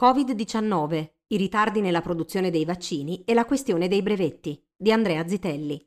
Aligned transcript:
Covid-19, 0.00 1.10
i 1.26 1.36
ritardi 1.36 1.80
nella 1.80 2.00
produzione 2.00 2.50
dei 2.50 2.64
vaccini 2.64 3.24
e 3.24 3.34
la 3.34 3.44
questione 3.44 3.88
dei 3.88 4.00
brevetti 4.00 4.56
di 4.76 4.92
Andrea 4.92 5.26
Zitelli. 5.26 5.84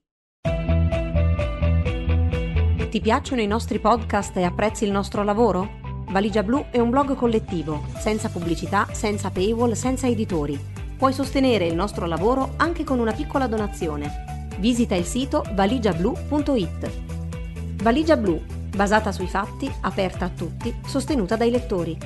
Ti 2.89 3.00
piacciono 3.00 3.39
i 3.39 3.47
nostri 3.47 3.79
podcast 3.79 4.36
e 4.36 4.44
apprezzi 4.44 4.84
il 4.84 4.92
nostro 4.92 5.24
lavoro? 5.24 5.79
Valigia 6.10 6.44
Blu 6.44 6.66
è 6.71 6.79
un 6.79 6.89
blog 6.89 7.16
collettivo, 7.16 7.86
senza 8.00 8.28
pubblicità, 8.28 8.89
senza 8.92 9.32
paywall, 9.32 9.71
senza 9.71 10.07
editori. 10.07 10.59
Puoi 10.98 11.14
sostenere 11.14 11.66
il 11.68 11.75
nostro 11.75 12.05
lavoro 12.05 12.55
anche 12.57 12.84
con 12.84 13.00
una 13.00 13.14
piccola 13.14 13.48
donazione. 13.48 14.50
Visita 14.57 14.93
il 14.93 15.05
sito 15.05 15.41
valigiablu.it. 15.54 16.91
Valigia 17.82 18.18
Blu, 18.18 18.43
basata 18.75 19.14
sui 19.14 19.28
fatti, 19.28 19.71
aperta 19.84 20.25
a 20.25 20.30
tutti, 20.30 20.75
sostenuta 20.86 21.38
dai 21.38 21.50
lettori. 21.50 21.98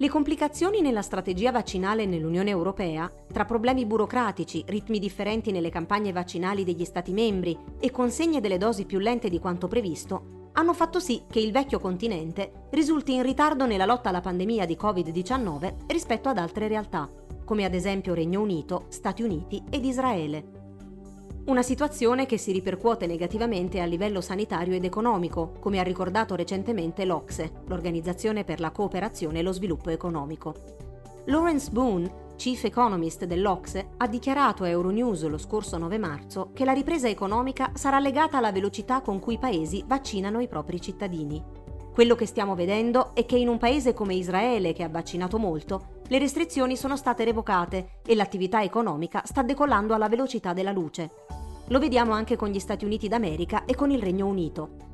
Le 0.00 0.08
complicazioni 0.08 0.80
nella 0.80 1.02
strategia 1.02 1.50
vaccinale 1.50 2.06
nell'Unione 2.06 2.50
Europea, 2.50 3.10
tra 3.32 3.44
problemi 3.44 3.84
burocratici, 3.84 4.62
ritmi 4.68 5.00
differenti 5.00 5.50
nelle 5.50 5.70
campagne 5.70 6.12
vaccinali 6.12 6.62
degli 6.62 6.84
Stati 6.84 7.12
membri 7.12 7.58
e 7.80 7.90
consegne 7.90 8.40
delle 8.40 8.58
dosi 8.58 8.84
più 8.84 9.00
lente 9.00 9.28
di 9.28 9.40
quanto 9.40 9.66
previsto, 9.66 10.50
hanno 10.52 10.72
fatto 10.72 11.00
sì 11.00 11.24
che 11.28 11.40
il 11.40 11.50
vecchio 11.50 11.80
continente 11.80 12.68
risulti 12.70 13.14
in 13.14 13.24
ritardo 13.24 13.66
nella 13.66 13.86
lotta 13.86 14.10
alla 14.10 14.20
pandemia 14.20 14.66
di 14.66 14.78
Covid-19 14.80 15.74
rispetto 15.88 16.28
ad 16.28 16.38
altre 16.38 16.68
realtà, 16.68 17.10
come 17.44 17.64
ad 17.64 17.74
esempio 17.74 18.14
Regno 18.14 18.40
Unito, 18.40 18.84
Stati 18.90 19.24
Uniti 19.24 19.64
ed 19.68 19.84
Israele. 19.84 20.57
Una 21.48 21.62
situazione 21.62 22.26
che 22.26 22.36
si 22.36 22.52
ripercuote 22.52 23.06
negativamente 23.06 23.80
a 23.80 23.86
livello 23.86 24.20
sanitario 24.20 24.74
ed 24.74 24.84
economico, 24.84 25.54
come 25.60 25.78
ha 25.78 25.82
ricordato 25.82 26.34
recentemente 26.34 27.06
l'Ocse, 27.06 27.62
l'Organizzazione 27.68 28.44
per 28.44 28.60
la 28.60 28.70
cooperazione 28.70 29.38
e 29.38 29.42
lo 29.42 29.52
sviluppo 29.52 29.88
economico. 29.88 30.54
Lawrence 31.24 31.70
Boone, 31.70 32.26
chief 32.36 32.64
economist 32.64 33.24
dell'Ocse, 33.24 33.92
ha 33.96 34.06
dichiarato 34.06 34.64
a 34.64 34.68
Euronews 34.68 35.26
lo 35.26 35.38
scorso 35.38 35.78
9 35.78 35.96
marzo 35.96 36.50
che 36.52 36.66
la 36.66 36.72
ripresa 36.72 37.08
economica 37.08 37.72
sarà 37.74 37.98
legata 37.98 38.36
alla 38.36 38.52
velocità 38.52 39.00
con 39.00 39.18
cui 39.18 39.34
i 39.34 39.38
paesi 39.38 39.82
vaccinano 39.86 40.40
i 40.40 40.48
propri 40.48 40.78
cittadini. 40.78 41.42
Quello 41.94 42.14
che 42.14 42.26
stiamo 42.26 42.54
vedendo 42.54 43.14
è 43.14 43.24
che 43.24 43.38
in 43.38 43.48
un 43.48 43.56
paese 43.56 43.94
come 43.94 44.14
Israele, 44.14 44.74
che 44.74 44.82
ha 44.82 44.88
vaccinato 44.90 45.38
molto, 45.38 45.96
le 46.10 46.18
restrizioni 46.18 46.74
sono 46.74 46.96
state 46.96 47.22
revocate 47.24 48.00
e 48.06 48.14
l'attività 48.14 48.62
economica 48.62 49.22
sta 49.26 49.42
decollando 49.42 49.92
alla 49.92 50.08
velocità 50.08 50.54
della 50.54 50.72
luce. 50.72 51.10
Lo 51.66 51.78
vediamo 51.78 52.12
anche 52.12 52.34
con 52.34 52.48
gli 52.48 52.58
Stati 52.58 52.86
Uniti 52.86 53.08
d'America 53.08 53.66
e 53.66 53.74
con 53.74 53.90
il 53.90 54.00
Regno 54.00 54.26
Unito. 54.26 54.86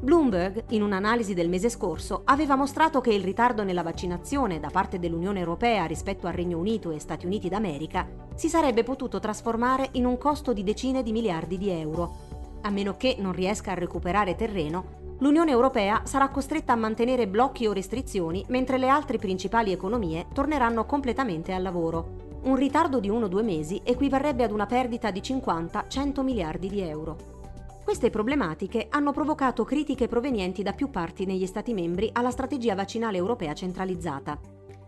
Bloomberg, 0.00 0.64
in 0.68 0.82
un'analisi 0.82 1.34
del 1.34 1.50
mese 1.50 1.68
scorso, 1.68 2.22
aveva 2.24 2.56
mostrato 2.56 3.02
che 3.02 3.12
il 3.12 3.22
ritardo 3.22 3.64
nella 3.64 3.82
vaccinazione 3.82 4.60
da 4.60 4.70
parte 4.70 4.98
dell'Unione 4.98 5.40
Europea 5.40 5.84
rispetto 5.84 6.26
al 6.26 6.32
Regno 6.32 6.58
Unito 6.58 6.90
e 6.90 6.98
Stati 6.98 7.26
Uniti 7.26 7.50
d'America 7.50 8.08
si 8.34 8.48
sarebbe 8.48 8.82
potuto 8.82 9.20
trasformare 9.20 9.90
in 9.92 10.06
un 10.06 10.16
costo 10.16 10.54
di 10.54 10.64
decine 10.64 11.02
di 11.02 11.12
miliardi 11.12 11.58
di 11.58 11.68
euro. 11.68 12.30
A 12.62 12.70
meno 12.70 12.96
che 12.96 13.16
non 13.18 13.32
riesca 13.32 13.72
a 13.72 13.74
recuperare 13.74 14.34
terreno, 14.34 15.01
l'Unione 15.18 15.50
Europea 15.50 16.02
sarà 16.04 16.28
costretta 16.28 16.72
a 16.72 16.76
mantenere 16.76 17.28
blocchi 17.28 17.66
o 17.66 17.72
restrizioni 17.72 18.44
mentre 18.48 18.78
le 18.78 18.88
altre 18.88 19.18
principali 19.18 19.72
economie 19.72 20.26
torneranno 20.32 20.84
completamente 20.84 21.52
al 21.52 21.62
lavoro. 21.62 22.30
Un 22.42 22.56
ritardo 22.56 22.98
di 22.98 23.08
1-2 23.08 23.44
mesi 23.44 23.80
equivarrebbe 23.84 24.42
ad 24.42 24.50
una 24.50 24.66
perdita 24.66 25.10
di 25.10 25.20
50-100 25.20 26.22
miliardi 26.22 26.68
di 26.68 26.80
euro. 26.80 27.16
Queste 27.84 28.10
problematiche 28.10 28.86
hanno 28.90 29.12
provocato 29.12 29.64
critiche 29.64 30.08
provenienti 30.08 30.62
da 30.62 30.72
più 30.72 30.90
parti 30.90 31.24
negli 31.24 31.46
Stati 31.46 31.72
membri 31.72 32.10
alla 32.12 32.30
strategia 32.30 32.74
vaccinale 32.74 33.16
europea 33.16 33.54
centralizzata. 33.54 34.38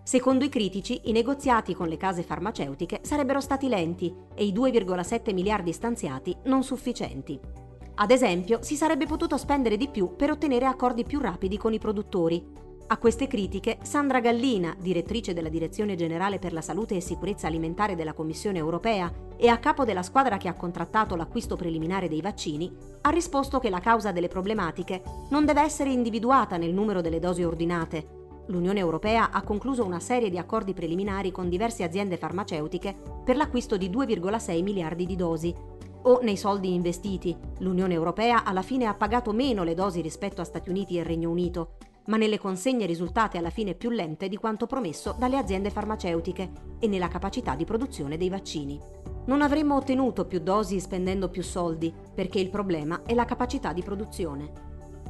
Secondo 0.02 0.44
i 0.44 0.48
critici, 0.48 1.00
i 1.04 1.12
negoziati 1.12 1.74
con 1.74 1.88
le 1.88 1.96
case 1.96 2.22
farmaceutiche 2.22 3.00
sarebbero 3.02 3.40
stati 3.40 3.68
lenti 3.68 4.14
e 4.34 4.44
i 4.44 4.52
2,7 4.52 5.32
miliardi 5.32 5.72
stanziati 5.72 6.36
non 6.44 6.62
sufficienti. 6.62 7.63
Ad 7.96 8.10
esempio, 8.10 8.58
si 8.62 8.76
sarebbe 8.76 9.06
potuto 9.06 9.36
spendere 9.36 9.76
di 9.76 9.88
più 9.88 10.16
per 10.16 10.30
ottenere 10.30 10.66
accordi 10.66 11.04
più 11.04 11.20
rapidi 11.20 11.56
con 11.56 11.72
i 11.72 11.78
produttori, 11.78 12.62
a 12.86 12.98
queste 12.98 13.26
critiche, 13.26 13.78
Sandra 13.82 14.20
Gallina, 14.20 14.76
direttrice 14.78 15.32
della 15.32 15.48
Direzione 15.48 15.96
Generale 15.96 16.38
per 16.38 16.52
la 16.52 16.60
Salute 16.60 16.96
e 16.96 17.00
Sicurezza 17.00 17.46
Alimentare 17.46 17.96
della 17.96 18.12
Commissione 18.12 18.58
Europea 18.58 19.10
e 19.38 19.48
a 19.48 19.56
capo 19.56 19.86
della 19.86 20.02
squadra 20.02 20.36
che 20.36 20.48
ha 20.48 20.54
contrattato 20.54 21.16
l'acquisto 21.16 21.56
preliminare 21.56 22.08
dei 22.08 22.20
vaccini, 22.20 22.70
ha 23.00 23.08
risposto 23.08 23.58
che 23.58 23.70
la 23.70 23.80
causa 23.80 24.12
delle 24.12 24.28
problematiche 24.28 25.02
non 25.30 25.46
deve 25.46 25.62
essere 25.62 25.90
individuata 25.90 26.58
nel 26.58 26.74
numero 26.74 27.00
delle 27.00 27.20
dosi 27.20 27.42
ordinate. 27.42 28.06
L'Unione 28.48 28.80
Europea 28.80 29.30
ha 29.30 29.40
concluso 29.40 29.82
una 29.82 30.00
serie 30.00 30.28
di 30.28 30.36
accordi 30.36 30.74
preliminari 30.74 31.32
con 31.32 31.48
diverse 31.48 31.84
aziende 31.84 32.18
farmaceutiche 32.18 32.94
per 33.24 33.36
l'acquisto 33.36 33.78
di 33.78 33.88
2,6 33.88 34.62
miliardi 34.62 35.06
di 35.06 35.16
dosi. 35.16 35.54
O 36.06 36.20
nei 36.20 36.36
soldi 36.36 36.74
investiti, 36.74 37.34
l'Unione 37.60 37.94
Europea 37.94 38.44
alla 38.44 38.60
fine 38.60 38.84
ha 38.84 38.94
pagato 38.94 39.32
meno 39.32 39.64
le 39.64 39.72
dosi 39.72 40.02
rispetto 40.02 40.42
a 40.42 40.44
Stati 40.44 40.68
Uniti 40.68 40.98
e 40.98 41.02
Regno 41.02 41.30
Unito, 41.30 41.76
ma 42.06 42.18
nelle 42.18 42.38
consegne 42.38 42.84
risultate 42.84 43.38
alla 43.38 43.48
fine 43.48 43.74
più 43.74 43.88
lente 43.88 44.28
di 44.28 44.36
quanto 44.36 44.66
promesso 44.66 45.16
dalle 45.18 45.38
aziende 45.38 45.70
farmaceutiche 45.70 46.50
e 46.78 46.86
nella 46.88 47.08
capacità 47.08 47.54
di 47.54 47.64
produzione 47.64 48.18
dei 48.18 48.28
vaccini. 48.28 48.78
Non 49.24 49.40
avremmo 49.40 49.76
ottenuto 49.76 50.26
più 50.26 50.40
dosi 50.40 50.78
spendendo 50.78 51.30
più 51.30 51.42
soldi, 51.42 51.90
perché 52.14 52.38
il 52.38 52.50
problema 52.50 53.02
è 53.06 53.14
la 53.14 53.24
capacità 53.24 53.72
di 53.72 53.82
produzione. 53.82 54.52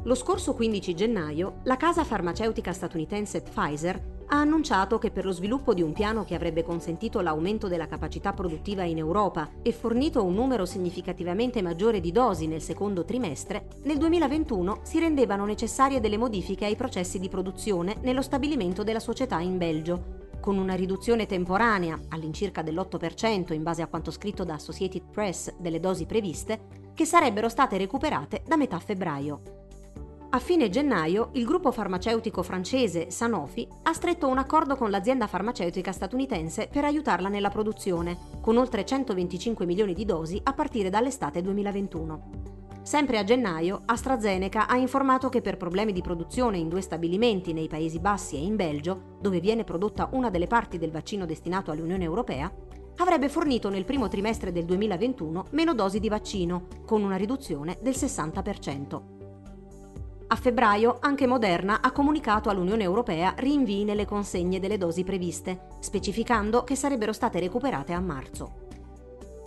Lo 0.04 0.14
scorso 0.14 0.54
15 0.54 0.94
gennaio, 0.94 1.60
la 1.64 1.76
casa 1.76 2.04
farmaceutica 2.04 2.72
statunitense 2.72 3.42
Pfizer 3.42 4.23
ha 4.26 4.40
annunciato 4.40 4.98
che 4.98 5.10
per 5.10 5.24
lo 5.24 5.32
sviluppo 5.32 5.74
di 5.74 5.82
un 5.82 5.92
piano 5.92 6.24
che 6.24 6.34
avrebbe 6.34 6.62
consentito 6.62 7.20
l'aumento 7.20 7.68
della 7.68 7.86
capacità 7.86 8.32
produttiva 8.32 8.82
in 8.84 8.98
Europa 8.98 9.50
e 9.62 9.72
fornito 9.72 10.22
un 10.24 10.34
numero 10.34 10.64
significativamente 10.66 11.62
maggiore 11.62 12.00
di 12.00 12.12
dosi 12.12 12.46
nel 12.46 12.62
secondo 12.62 13.04
trimestre, 13.04 13.68
nel 13.82 13.98
2021 13.98 14.80
si 14.82 14.98
rendevano 14.98 15.44
necessarie 15.44 16.00
delle 16.00 16.16
modifiche 16.16 16.64
ai 16.64 16.76
processi 16.76 17.18
di 17.18 17.28
produzione 17.28 17.96
nello 18.02 18.22
stabilimento 18.22 18.82
della 18.82 19.00
società 19.00 19.40
in 19.40 19.58
Belgio, 19.58 20.22
con 20.40 20.58
una 20.58 20.74
riduzione 20.74 21.24
temporanea, 21.24 21.98
all'incirca 22.10 22.60
dell'8% 22.60 23.54
in 23.54 23.62
base 23.62 23.80
a 23.80 23.86
quanto 23.86 24.10
scritto 24.10 24.44
da 24.44 24.54
Associated 24.54 25.04
Press 25.10 25.54
delle 25.58 25.80
dosi 25.80 26.04
previste, 26.04 26.82
che 26.94 27.06
sarebbero 27.06 27.48
state 27.48 27.78
recuperate 27.78 28.42
da 28.46 28.56
metà 28.56 28.78
febbraio. 28.78 29.63
A 30.34 30.40
fine 30.40 30.68
gennaio 30.68 31.28
il 31.34 31.44
gruppo 31.44 31.70
farmaceutico 31.70 32.42
francese 32.42 33.08
Sanofi 33.08 33.68
ha 33.84 33.92
stretto 33.92 34.26
un 34.26 34.36
accordo 34.36 34.74
con 34.74 34.90
l'azienda 34.90 35.28
farmaceutica 35.28 35.92
statunitense 35.92 36.66
per 36.66 36.84
aiutarla 36.84 37.28
nella 37.28 37.50
produzione, 37.50 38.18
con 38.40 38.56
oltre 38.56 38.84
125 38.84 39.64
milioni 39.64 39.94
di 39.94 40.04
dosi 40.04 40.40
a 40.42 40.52
partire 40.52 40.90
dall'estate 40.90 41.40
2021. 41.40 42.30
Sempre 42.82 43.18
a 43.18 43.22
gennaio, 43.22 43.82
AstraZeneca 43.84 44.66
ha 44.66 44.76
informato 44.76 45.28
che 45.28 45.40
per 45.40 45.56
problemi 45.56 45.92
di 45.92 46.02
produzione 46.02 46.58
in 46.58 46.68
due 46.68 46.80
stabilimenti 46.80 47.52
nei 47.52 47.68
Paesi 47.68 48.00
Bassi 48.00 48.34
e 48.34 48.40
in 48.40 48.56
Belgio, 48.56 49.18
dove 49.20 49.38
viene 49.38 49.62
prodotta 49.62 50.08
una 50.14 50.30
delle 50.30 50.48
parti 50.48 50.78
del 50.78 50.90
vaccino 50.90 51.26
destinato 51.26 51.70
all'Unione 51.70 52.02
Europea, 52.02 52.52
avrebbe 52.96 53.28
fornito 53.28 53.70
nel 53.70 53.84
primo 53.84 54.08
trimestre 54.08 54.50
del 54.50 54.64
2021 54.64 55.46
meno 55.52 55.74
dosi 55.74 56.00
di 56.00 56.08
vaccino, 56.08 56.66
con 56.84 57.04
una 57.04 57.14
riduzione 57.14 57.78
del 57.80 57.94
60%. 57.94 59.13
A 60.26 60.36
febbraio 60.36 60.96
anche 61.00 61.26
Moderna 61.26 61.82
ha 61.82 61.92
comunicato 61.92 62.48
all'Unione 62.48 62.82
Europea 62.82 63.34
rinvii 63.36 63.84
nelle 63.84 64.06
consegne 64.06 64.58
delle 64.58 64.78
dosi 64.78 65.04
previste, 65.04 65.66
specificando 65.80 66.64
che 66.64 66.74
sarebbero 66.74 67.12
state 67.12 67.38
recuperate 67.40 67.92
a 67.92 68.00
marzo. 68.00 68.62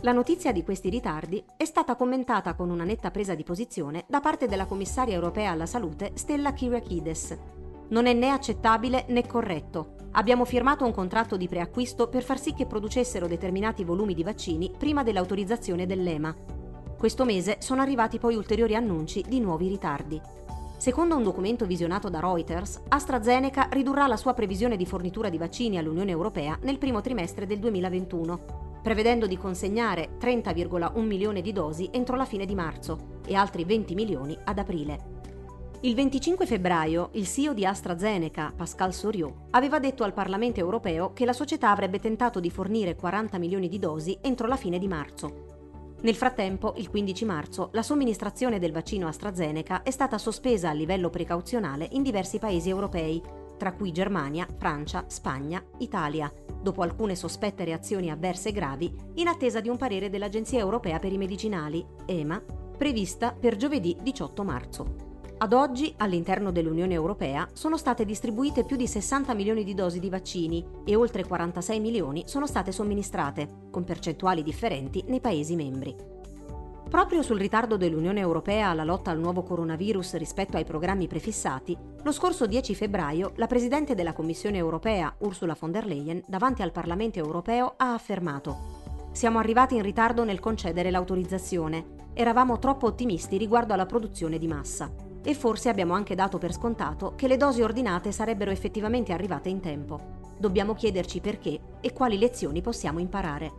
La 0.02 0.12
notizia 0.12 0.52
di 0.52 0.64
questi 0.64 0.90
ritardi 0.90 1.44
è 1.58 1.66
stata 1.66 1.96
commentata 1.96 2.54
con 2.54 2.70
una 2.70 2.84
netta 2.84 3.10
presa 3.10 3.34
di 3.34 3.44
posizione 3.44 4.06
da 4.08 4.20
parte 4.20 4.48
della 4.48 4.68
commissaria 4.68 5.16
europea 5.16 5.52
alla 5.52 5.66
salute 5.66 6.12
Stella 6.14 6.54
Kyriakides. 6.54 7.38
Non 7.90 8.06
è 8.06 8.14
né 8.14 8.30
accettabile 8.30 9.06
né 9.08 9.26
corretto. 9.26 9.96
Abbiamo 10.12 10.46
firmato 10.46 10.86
un 10.86 10.94
contratto 10.94 11.38
di 11.38 11.48
preacquisto 11.48 12.08
per 12.08 12.22
far 12.22 12.40
sì 12.40 12.54
che 12.54 12.68
producessero 12.68 13.28
determinati 13.28 13.84
volumi 13.84 14.14
di 14.14 14.24
vaccini 14.24 14.72
prima 14.78 15.02
dell'autorizzazione 15.02 15.88
dell'EMA. 15.88 16.36
Questo 16.98 17.26
mese 17.26 17.58
sono 17.60 17.82
arrivati 17.82 18.20
poi 18.20 18.36
ulteriori 18.36 18.76
annunci 18.76 19.24
di 19.28 19.40
nuovi 19.40 19.68
ritardi. 19.68 20.22
Secondo 20.78 21.16
un 21.16 21.24
documento 21.24 21.66
visionato 21.66 22.08
da 22.08 22.20
Reuters, 22.20 22.84
AstraZeneca 22.90 23.68
ridurrà 23.72 24.06
la 24.06 24.16
sua 24.16 24.36
previsione 24.36 24.78
di 24.78 24.86
fornitura 24.86 25.28
di 25.28 25.40
vaccini 25.40 25.80
all'Unione 25.80 26.12
Europea 26.12 26.56
nel 26.62 26.78
primo 26.78 27.02
trimestre 27.02 27.48
del 27.48 27.58
2021, 27.58 28.80
prevedendo 28.84 29.26
di 29.26 29.38
consegnare 29.38 30.18
30,1 30.20 31.02
milioni 31.02 31.42
di 31.42 31.52
dosi 31.52 31.90
entro 31.92 32.16
la 32.16 32.26
fine 32.26 32.46
di 32.46 32.54
marzo 32.54 33.22
e 33.26 33.34
altri 33.34 33.66
20 33.66 33.96
milioni 33.96 34.38
ad 34.44 34.60
aprile. 34.60 35.16
Il 35.82 35.96
25 35.96 36.46
febbraio 36.46 37.10
il 37.14 37.28
CEO 37.28 37.54
di 37.54 37.66
AstraZeneca, 37.66 38.54
Pascal 38.56 38.94
Soriot, 38.94 39.48
aveva 39.52 39.80
detto 39.80 40.04
al 40.04 40.14
Parlamento 40.14 40.60
europeo 40.60 41.12
che 41.12 41.26
la 41.26 41.34
società 41.34 41.72
avrebbe 41.72 42.00
tentato 42.00 42.40
di 42.40 42.52
fornire 42.52 42.96
40 42.96 43.40
milioni 43.40 43.68
di 43.68 43.80
dosi 43.80 44.16
entro 44.22 44.48
la 44.48 44.56
fine 44.56 44.78
di 44.78 44.88
marzo. 44.88 45.57
Nel 46.08 46.16
frattempo, 46.16 46.74
il 46.78 46.90
15 46.90 47.26
marzo, 47.26 47.70
la 47.74 47.84
somministrazione 47.84 48.60
del 48.60 48.72
vaccino 48.72 49.10
AstraZeneca 49.10 49.84
è 49.84 49.92
stata 49.92 50.18
sospesa 50.18 50.70
a 50.70 50.72
livello 50.72 51.10
precauzionale 51.10 51.86
in 51.92 52.02
diversi 52.02 52.40
paesi 52.40 52.70
europei, 52.70 53.22
tra 53.58 53.74
cui 53.74 53.92
Germania, 53.92 54.48
Francia, 54.58 55.04
Spagna, 55.10 55.62
Italia, 55.80 56.32
dopo 56.62 56.82
alcune 56.82 57.18
sospette 57.18 57.66
reazioni 57.66 58.10
avverse 58.10 58.54
gravi, 58.54 58.90
in 59.16 59.28
attesa 59.28 59.60
di 59.60 59.68
un 59.68 59.76
parere 59.76 60.10
dell'Agenzia 60.10 60.60
europea 60.60 60.98
per 60.98 61.12
i 61.12 61.18
medicinali, 61.18 61.86
EMA, 62.06 62.42
prevista 62.78 63.34
per 63.38 63.58
giovedì 63.58 63.98
18 64.02 64.44
marzo. 64.46 65.07
Ad 65.40 65.54
oggi, 65.54 65.94
all'interno 65.98 66.52
dell'Unione 66.52 66.96
Europea, 66.96 67.48
sono 67.54 67.78
state 67.78 68.06
distribuite 68.06 68.64
più 68.64 68.76
di 68.76 68.88
60 68.88 69.36
milioni 69.36 69.64
di 69.64 69.76
dosi 69.76 70.00
di 70.00 70.10
vaccini 70.10 70.66
e 70.84 70.96
oltre 70.96 71.24
46 71.24 71.80
milioni 71.80 72.24
sono 72.26 72.48
state 72.48 72.72
somministrate, 72.72 73.68
con 73.70 73.84
percentuali 73.84 74.42
differenti 74.42 75.04
nei 75.10 75.22
Paesi 75.22 75.56
membri. 75.56 75.96
Proprio 76.90 77.22
sul 77.22 77.38
ritardo 77.38 77.78
dell'Unione 77.78 78.20
Europea 78.20 78.70
alla 78.70 78.84
lotta 78.84 79.12
al 79.12 79.20
nuovo 79.20 79.44
coronavirus 79.44 80.16
rispetto 80.16 80.58
ai 80.58 80.66
programmi 80.66 81.06
prefissati, 81.06 81.78
lo 82.02 82.12
scorso 82.12 82.48
10 82.48 82.74
febbraio 82.74 83.34
la 83.36 83.46
Presidente 83.46 83.94
della 83.94 84.14
Commissione 84.14 84.58
Europea, 84.58 85.14
Ursula 85.20 85.56
von 85.60 85.72
der 85.72 85.86
Leyen, 85.86 86.24
davanti 86.26 86.64
al 86.64 86.72
Parlamento 86.72 87.20
Europeo 87.20 87.76
ha 87.78 87.94
affermato 87.94 88.86
siamo 89.12 89.40
arrivati 89.40 89.76
in 89.76 89.82
ritardo 89.82 90.24
nel 90.24 90.40
concedere 90.40 90.92
l'autorizzazione. 90.92 92.06
Eravamo 92.14 92.60
troppo 92.60 92.86
ottimisti 92.86 93.38
riguardo 93.38 93.74
alla 93.74 93.88
produzione 93.88 94.38
di 94.38 94.48
massa 94.48 95.07
e 95.28 95.34
forse 95.34 95.68
abbiamo 95.68 95.94
anche 95.94 96.16
dato 96.16 96.38
per 96.38 96.54
scontato 96.54 97.12
che 97.18 97.28
le 97.28 97.36
dosi 97.36 97.62
ordinate 97.62 98.14
sarebbero 98.14 98.50
effettivamente 98.50 99.12
arrivate 99.12 99.50
in 99.50 99.60
tempo. 99.60 100.00
Dobbiamo 100.38 100.74
chiederci 100.74 101.20
perché 101.20 101.60
e 101.82 101.92
quali 101.92 102.18
lezioni 102.18 102.62
possiamo 102.62 103.00
imparare. 103.00 103.52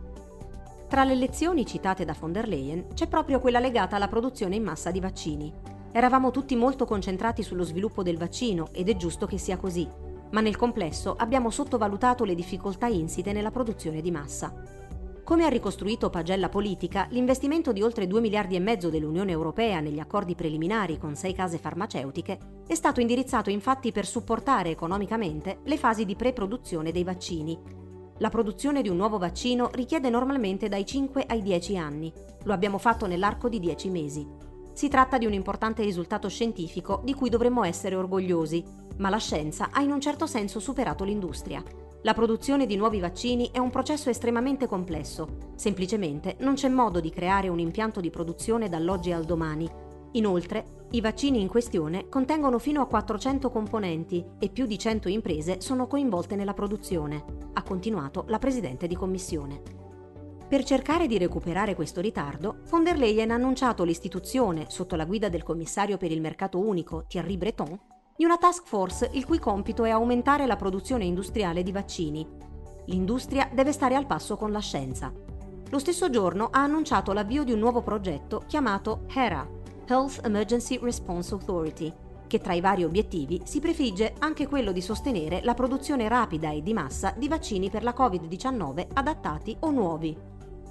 Tra 0.87 1.03
le 1.03 1.13
lezioni 1.13 1.67
citate 1.67 2.05
da 2.05 2.15
von 2.19 2.31
der 2.31 2.47
Leyen 2.47 2.87
c'è 2.95 3.05
proprio 3.05 3.39
quella 3.39 3.59
legata 3.59 3.97
alla 3.97 4.07
produzione 4.07 4.55
in 4.55 4.63
massa 4.63 4.89
di 4.89 4.99
vaccini. 4.99 5.53
Eravamo 5.91 6.31
tutti 6.31 6.55
molto 6.55 6.85
concentrati 6.85 7.43
sullo 7.43 7.63
sviluppo 7.63 8.01
del 8.01 8.17
vaccino 8.17 8.69
ed 8.71 8.89
è 8.89 8.95
giusto 8.95 9.27
che 9.27 9.37
sia 9.37 9.57
così, 9.57 9.87
ma 10.31 10.41
nel 10.41 10.57
complesso 10.57 11.13
abbiamo 11.19 11.51
sottovalutato 11.51 12.23
le 12.23 12.33
difficoltà 12.33 12.87
insite 12.87 13.31
nella 13.31 13.51
produzione 13.51 14.01
di 14.01 14.09
massa. 14.09 14.51
Come 15.29 15.45
ha 15.45 15.47
ricostruito 15.47 16.09
Pagella 16.09 16.49
Politica, 16.49 17.05
l'investimento 17.11 17.71
di 17.71 17.83
oltre 17.83 18.07
2 18.07 18.19
miliardi 18.19 18.55
e 18.55 18.59
mezzo 18.59 18.89
dell'Unione 18.89 19.31
Europea 19.31 19.79
negli 19.79 19.99
accordi 19.99 20.33
preliminari 20.33 20.97
con 20.97 21.15
sei 21.15 21.35
case 21.35 21.59
farmaceutiche 21.59 22.63
è 22.65 22.73
stato 22.73 22.99
indirizzato 22.99 23.51
infatti 23.51 23.91
per 23.91 24.07
supportare 24.07 24.71
economicamente 24.71 25.59
le 25.65 25.77
fasi 25.77 26.05
di 26.05 26.15
pre-produzione 26.15 26.91
dei 26.91 27.03
vaccini. 27.03 27.55
La 28.17 28.29
produzione 28.29 28.81
di 28.81 28.89
un 28.89 28.97
nuovo 28.97 29.19
vaccino 29.19 29.69
richiede 29.71 30.09
normalmente 30.09 30.67
dai 30.67 30.83
5 30.83 31.25
ai 31.27 31.43
10 31.43 31.77
anni. 31.77 32.11
Lo 32.45 32.53
abbiamo 32.53 32.79
fatto 32.79 33.05
nell'arco 33.05 33.49
di 33.49 33.59
10 33.59 33.89
mesi. 33.91 34.27
Si 34.73 34.87
tratta 34.87 35.19
di 35.19 35.27
un 35.27 35.33
importante 35.33 35.83
risultato 35.83 36.27
scientifico 36.27 37.01
di 37.03 37.13
cui 37.13 37.29
dovremmo 37.29 37.63
essere 37.63 37.93
orgogliosi, 37.93 38.65
ma 38.97 39.09
la 39.09 39.17
scienza 39.17 39.69
ha 39.71 39.83
in 39.83 39.91
un 39.91 40.01
certo 40.01 40.25
senso 40.25 40.59
superato 40.59 41.03
l'industria. 41.03 41.63
La 42.03 42.13
produzione 42.13 42.65
di 42.65 42.77
nuovi 42.77 43.01
vaccini 43.01 43.49
è 43.51 43.57
un 43.57 43.69
processo 43.69 44.09
estremamente 44.09 44.67
complesso. 44.67 45.51
Semplicemente 45.55 46.37
non 46.39 46.53
c'è 46.53 46.69
modo 46.69 47.01
di 47.01 47.09
creare 47.09 47.49
un 47.49 47.59
impianto 47.59 47.99
di 47.99 48.09
produzione 48.09 48.69
dall'oggi 48.69 49.11
al 49.11 49.25
domani. 49.25 49.69
Inoltre, 50.13 50.87
i 50.91 51.01
vaccini 51.01 51.41
in 51.41 51.49
questione 51.49 52.07
contengono 52.07 52.57
fino 52.57 52.81
a 52.81 52.87
400 52.87 53.51
componenti 53.51 54.25
e 54.39 54.47
più 54.47 54.65
di 54.65 54.79
100 54.79 55.09
imprese 55.09 55.59
sono 55.59 55.87
coinvolte 55.87 56.37
nella 56.37 56.53
produzione, 56.53 57.21
ha 57.51 57.63
continuato 57.63 58.23
la 58.27 58.39
Presidente 58.39 58.87
di 58.87 58.95
Commissione. 58.95 59.61
Per 60.47 60.63
cercare 60.63 61.05
di 61.05 61.17
recuperare 61.17 61.75
questo 61.75 61.99
ritardo, 61.99 62.61
von 62.69 62.81
der 62.81 62.97
Leyen 62.97 63.31
ha 63.31 63.35
annunciato 63.35 63.83
l'istituzione, 63.83 64.67
sotto 64.69 64.95
la 64.95 65.05
guida 65.05 65.27
del 65.27 65.43
commissario 65.43 65.97
per 65.97 66.13
il 66.13 66.21
mercato 66.21 66.59
unico 66.59 67.03
Thierry 67.07 67.37
Breton, 67.37 67.77
di 68.19 68.25
una 68.25 68.35
task 68.35 68.65
force 68.65 69.09
il 69.13 69.23
cui 69.23 69.39
compito 69.39 69.85
è 69.85 69.91
aumentare 69.91 70.45
la 70.45 70.57
produzione 70.57 71.05
industriale 71.05 71.63
di 71.63 71.71
vaccini. 71.71 72.27
L'industria 72.87 73.49
deve 73.49 73.71
stare 73.71 73.95
al 73.95 74.07
passo 74.07 74.35
con 74.35 74.51
la 74.51 74.59
scienza. 74.59 75.09
Lo 75.69 75.79
stesso 75.79 76.09
giorno 76.09 76.49
ha 76.51 76.59
annunciato 76.59 77.13
l'avvio 77.13 77.45
di 77.45 77.53
un 77.53 77.59
nuovo 77.59 77.81
progetto 77.81 78.43
chiamato 78.45 79.05
HERA, 79.07 79.47
Health 79.85 80.19
Emergency 80.25 80.77
Response 80.81 81.33
Authority, 81.33 81.93
che 82.27 82.41
tra 82.41 82.51
i 82.51 82.59
vari 82.59 82.83
obiettivi 82.83 83.39
si 83.45 83.61
prefigge 83.61 84.15
anche 84.19 84.47
quello 84.47 84.73
di 84.73 84.81
sostenere 84.81 85.39
la 85.41 85.53
produzione 85.53 86.09
rapida 86.09 86.51
e 86.51 86.61
di 86.61 86.73
massa 86.73 87.13
di 87.15 87.29
vaccini 87.29 87.69
per 87.69 87.83
la 87.83 87.95
Covid-19 87.97 88.87
adattati 88.95 89.55
o 89.61 89.71
nuovi. 89.71 90.17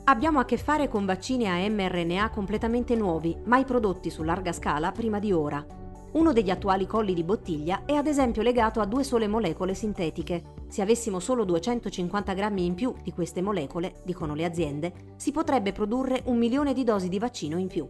Abbiamo 0.05 0.39
a 0.39 0.45
che 0.45 0.59
fare 0.59 0.91
con 0.91 1.07
vaccini 1.07 1.49
a 1.49 1.67
mRNA 1.67 2.29
completamente 2.29 2.95
nuovi, 2.95 3.35
mai 3.45 3.65
prodotti 3.65 4.11
su 4.11 4.23
larga 4.23 4.53
scala 4.53 4.93
prima 4.93 5.19
di 5.19 5.33
ora, 5.33 5.65
uno 6.13 6.33
degli 6.33 6.49
attuali 6.49 6.87
colli 6.87 7.13
di 7.13 7.23
bottiglia 7.23 7.85
è 7.85 7.93
ad 7.93 8.07
esempio 8.07 8.41
legato 8.41 8.81
a 8.81 8.87
due 8.87 9.05
sole 9.05 9.29
molecole 9.29 9.75
sintetiche. 9.75 10.55
Se 10.69 10.81
avessimo 10.81 11.21
solo 11.21 11.45
250 11.45 12.33
grammi 12.33 12.65
in 12.65 12.75
più 12.75 12.95
di 13.03 13.13
queste 13.13 13.43
molecole, 13.43 14.01
dicono 14.05 14.35
le 14.35 14.47
aziende, 14.47 14.93
si 15.17 15.33
potrebbe 15.33 15.73
produrre 15.73 16.23
un 16.25 16.39
milione 16.39 16.73
di 16.73 16.83
dosi 16.83 17.11
di 17.11 17.19
vaccino 17.19 17.59
in 17.59 17.67
più. 17.67 17.87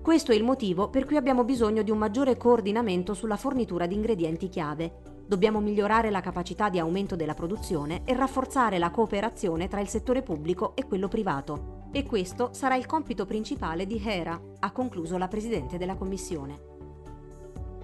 Questo 0.00 0.32
è 0.32 0.34
il 0.34 0.44
motivo 0.44 0.88
per 0.88 1.04
cui 1.04 1.16
abbiamo 1.16 1.44
bisogno 1.44 1.82
di 1.82 1.90
un 1.90 1.98
maggiore 1.98 2.36
coordinamento 2.38 3.12
sulla 3.12 3.36
fornitura 3.36 3.86
di 3.86 3.94
ingredienti 3.94 4.48
chiave. 4.48 5.12
Dobbiamo 5.26 5.60
migliorare 5.60 6.10
la 6.10 6.20
capacità 6.20 6.68
di 6.70 6.78
aumento 6.78 7.16
della 7.16 7.34
produzione 7.34 8.02
e 8.04 8.14
rafforzare 8.14 8.78
la 8.78 8.90
cooperazione 8.90 9.68
tra 9.68 9.80
il 9.80 9.88
settore 9.88 10.22
pubblico 10.22 10.74
e 10.76 10.84
quello 10.86 11.08
privato. 11.08 11.88
E 11.92 12.04
questo 12.04 12.50
sarà 12.52 12.76
il 12.76 12.86
compito 12.86 13.24
principale 13.24 13.86
di 13.86 14.02
HERA, 14.02 14.40
ha 14.60 14.72
concluso 14.72 15.16
la 15.16 15.28
Presidente 15.28 15.78
della 15.78 15.96
Commissione. 15.96 16.73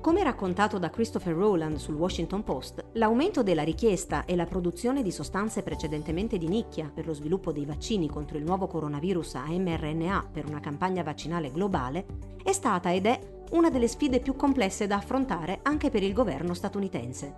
Come 0.00 0.22
raccontato 0.22 0.78
da 0.78 0.88
Christopher 0.88 1.34
Rowland 1.34 1.76
sul 1.76 1.94
Washington 1.94 2.42
Post, 2.42 2.82
l'aumento 2.92 3.42
della 3.42 3.62
richiesta 3.62 4.24
e 4.24 4.34
la 4.34 4.46
produzione 4.46 5.02
di 5.02 5.10
sostanze 5.10 5.62
precedentemente 5.62 6.38
di 6.38 6.48
nicchia 6.48 6.90
per 6.92 7.04
lo 7.04 7.12
sviluppo 7.12 7.52
dei 7.52 7.66
vaccini 7.66 8.08
contro 8.08 8.38
il 8.38 8.44
nuovo 8.44 8.66
coronavirus 8.66 9.34
a 9.34 9.44
mRNA 9.46 10.28
per 10.32 10.46
una 10.46 10.58
campagna 10.58 11.02
vaccinale 11.02 11.52
globale 11.52 12.06
è 12.42 12.52
stata 12.52 12.94
ed 12.94 13.04
è 13.04 13.20
una 13.50 13.68
delle 13.68 13.88
sfide 13.88 14.20
più 14.20 14.36
complesse 14.36 14.86
da 14.86 14.96
affrontare 14.96 15.58
anche 15.64 15.90
per 15.90 16.02
il 16.02 16.14
governo 16.14 16.54
statunitense. 16.54 17.34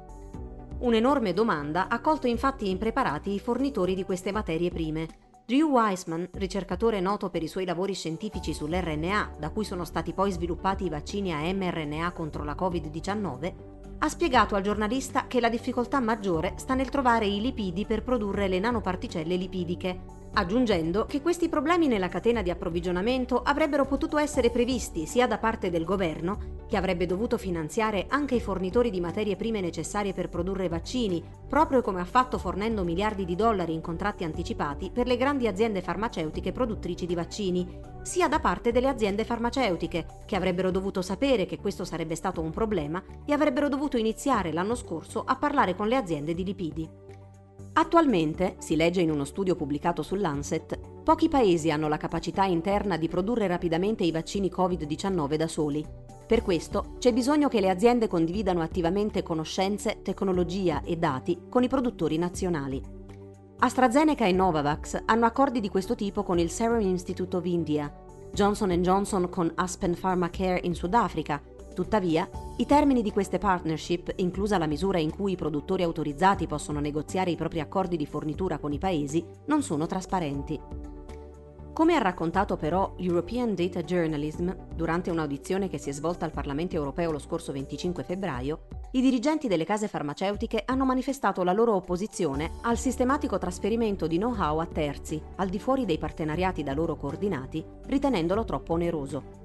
Un'enorme 0.78 1.32
domanda 1.32 1.88
ha 1.88 2.00
colto 2.00 2.28
infatti 2.28 2.70
impreparati 2.70 3.32
i 3.32 3.40
fornitori 3.40 3.96
di 3.96 4.04
queste 4.04 4.30
materie 4.30 4.70
prime, 4.70 5.08
Drew 5.44 5.68
Weissman, 5.70 6.28
ricercatore 6.34 7.00
noto 7.00 7.28
per 7.28 7.42
i 7.42 7.48
suoi 7.48 7.64
lavori 7.64 7.94
scientifici 7.94 8.54
sull'RNA, 8.54 9.32
da 9.40 9.50
cui 9.50 9.64
sono 9.64 9.84
stati 9.84 10.12
poi 10.12 10.30
sviluppati 10.30 10.84
i 10.84 10.88
vaccini 10.88 11.32
a 11.32 11.52
mRNA 11.52 12.12
contro 12.12 12.44
la 12.44 12.54
Covid-19, 12.54 13.54
ha 13.98 14.08
spiegato 14.08 14.54
al 14.54 14.62
giornalista 14.62 15.26
che 15.26 15.40
la 15.40 15.48
difficoltà 15.48 15.98
maggiore 15.98 16.54
sta 16.56 16.74
nel 16.74 16.90
trovare 16.90 17.26
i 17.26 17.40
lipidi 17.40 17.84
per 17.84 18.04
produrre 18.04 18.46
le 18.46 18.60
nanoparticelle 18.60 19.34
lipidiche, 19.34 20.00
aggiungendo 20.34 21.04
che 21.06 21.20
questi 21.20 21.48
problemi 21.48 21.88
nella 21.88 22.08
catena 22.08 22.42
di 22.42 22.50
approvvigionamento 22.50 23.42
avrebbero 23.42 23.84
potuto 23.84 24.18
essere 24.18 24.50
previsti 24.50 25.06
sia 25.06 25.26
da 25.26 25.38
parte 25.38 25.68
del 25.70 25.84
governo, 25.84 26.60
che 26.68 26.76
avrebbe 26.76 27.04
dovuto 27.04 27.36
finanziare 27.36 28.06
anche 28.08 28.36
i 28.36 28.40
fornitori 28.40 28.90
di 28.90 29.00
materie 29.00 29.36
prime 29.36 29.60
necessarie 29.60 30.14
per 30.14 30.30
produrre 30.30 30.68
vaccini, 30.68 31.22
proprio 31.46 31.82
come 31.82 32.00
ha 32.00 32.06
fatto 32.06 32.38
fornendo 32.38 32.82
miliardi 32.82 33.26
di 33.26 33.34
dollari 33.34 33.74
in 33.74 33.82
contratti 33.82 34.24
anticipati 34.24 34.90
per 34.90 35.06
le 35.06 35.18
grandi 35.18 35.46
aziende 35.46 35.82
farmaceutiche 35.82 36.52
produttrici 36.52 37.04
di 37.04 37.14
vaccini, 37.14 37.80
sia 38.00 38.26
da 38.28 38.40
parte 38.40 38.72
delle 38.72 38.88
aziende 38.88 39.24
farmaceutiche, 39.24 40.06
che 40.24 40.36
avrebbero 40.36 40.70
dovuto 40.70 41.02
sapere 41.02 41.44
che 41.44 41.58
questo 41.58 41.84
sarebbe 41.84 42.14
stato 42.14 42.40
un 42.40 42.50
problema 42.50 43.02
e 43.26 43.34
avrebbero 43.34 43.68
dovuto 43.68 43.98
iniziare 43.98 44.52
l'anno 44.52 44.74
scorso 44.74 45.22
a 45.26 45.36
parlare 45.36 45.76
con 45.76 45.88
le 45.88 45.96
aziende 45.96 46.32
di 46.34 46.44
lipidi. 46.44 46.88
Attualmente, 47.74 48.56
si 48.58 48.76
legge 48.76 49.00
in 49.00 49.10
uno 49.10 49.24
studio 49.24 49.56
pubblicato 49.56 50.02
sull'Ancet, 50.02 50.78
pochi 51.02 51.30
paesi 51.30 51.70
hanno 51.70 51.88
la 51.88 51.96
capacità 51.96 52.44
interna 52.44 52.98
di 52.98 53.08
produrre 53.08 53.46
rapidamente 53.46 54.04
i 54.04 54.10
vaccini 54.10 54.52
Covid-19 54.54 55.34
da 55.36 55.48
soli. 55.48 55.84
Per 56.26 56.42
questo 56.42 56.94
c'è 56.98 57.14
bisogno 57.14 57.48
che 57.48 57.60
le 57.60 57.70
aziende 57.70 58.08
condividano 58.08 58.60
attivamente 58.60 59.22
conoscenze, 59.22 60.00
tecnologia 60.02 60.82
e 60.84 60.96
dati 60.96 61.44
con 61.48 61.62
i 61.62 61.68
produttori 61.68 62.18
nazionali. 62.18 62.80
AstraZeneca 63.60 64.26
e 64.26 64.32
Novavax 64.32 65.04
hanno 65.06 65.24
accordi 65.24 65.60
di 65.60 65.70
questo 65.70 65.94
tipo 65.94 66.22
con 66.22 66.38
il 66.38 66.50
Serum 66.50 66.80
Institute 66.80 67.36
of 67.36 67.44
India, 67.46 67.90
Johnson 68.32 68.70
Johnson 68.82 69.28
con 69.30 69.50
Aspen 69.54 69.96
Pharmacare 69.98 70.60
in 70.64 70.74
Sudafrica 70.74 71.40
Tuttavia, 71.72 72.28
i 72.56 72.66
termini 72.66 73.02
di 73.02 73.10
queste 73.10 73.38
partnership, 73.38 74.12
inclusa 74.16 74.58
la 74.58 74.66
misura 74.66 74.98
in 74.98 75.10
cui 75.10 75.32
i 75.32 75.36
produttori 75.36 75.82
autorizzati 75.82 76.46
possono 76.46 76.80
negoziare 76.80 77.30
i 77.30 77.36
propri 77.36 77.60
accordi 77.60 77.96
di 77.96 78.06
fornitura 78.06 78.58
con 78.58 78.72
i 78.72 78.78
paesi, 78.78 79.24
non 79.46 79.62
sono 79.62 79.86
trasparenti. 79.86 80.60
Come 81.72 81.94
ha 81.94 81.98
raccontato 81.98 82.58
però 82.58 82.92
European 82.98 83.54
Data 83.54 83.82
Journalism 83.82 84.50
durante 84.74 85.10
un'audizione 85.10 85.70
che 85.70 85.78
si 85.78 85.88
è 85.88 85.92
svolta 85.92 86.26
al 86.26 86.30
Parlamento 86.30 86.76
europeo 86.76 87.10
lo 87.10 87.18
scorso 87.18 87.50
25 87.50 88.02
febbraio, 88.02 88.66
i 88.90 89.00
dirigenti 89.00 89.48
delle 89.48 89.64
case 89.64 89.88
farmaceutiche 89.88 90.64
hanno 90.66 90.84
manifestato 90.84 91.42
la 91.42 91.52
loro 91.52 91.74
opposizione 91.74 92.50
al 92.60 92.76
sistematico 92.76 93.38
trasferimento 93.38 94.06
di 94.06 94.18
know-how 94.18 94.58
a 94.58 94.66
terzi, 94.66 95.20
al 95.36 95.48
di 95.48 95.58
fuori 95.58 95.86
dei 95.86 95.96
partenariati 95.96 96.62
da 96.62 96.74
loro 96.74 96.96
coordinati, 96.96 97.64
ritenendolo 97.86 98.44
troppo 98.44 98.74
oneroso. 98.74 99.41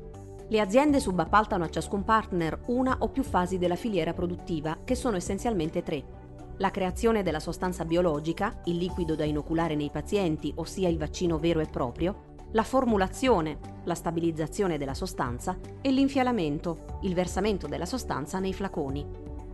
Le 0.50 0.62
aziende 0.62 1.01
subappaltano 1.01 1.66
a 1.66 1.70
ciascun 1.70 2.06
partner 2.06 2.62
una 2.68 2.96
o 3.00 3.10
più 3.10 3.24
fasi 3.24 3.58
della 3.58 3.75
filiera 3.75 4.13
produttiva, 4.13 4.77
che 4.86 4.96
sono 4.96 5.18
essenzialmente 5.18 5.84
tre. 5.84 6.25
La 6.60 6.72
creazione 6.72 7.22
della 7.22 7.42
sostanza 7.42 7.84
biologica, 7.84 8.62
il 8.66 8.77
liquido 8.77 9.16
da 9.16 9.25
inoculare 9.25 9.75
nei 9.75 9.89
pazienti, 9.89 10.54
ossia 10.56 10.88
il 10.88 10.98
vaccino 10.98 11.38
vero 11.38 11.60
e 11.60 11.66
proprio, 11.66 12.36
la 12.51 12.63
formulazione, 12.63 13.60
la 13.84 13.94
stabilizzazione 13.94 14.77
della 14.77 14.94
sostanza 14.94 15.58
e 15.82 15.92
l'infialamento, 15.92 17.00
il 17.01 17.13
versamento 17.13 17.68
della 17.68 17.86
sostanza 17.86 18.39
nei 18.39 18.54
flaconi. 18.54 19.06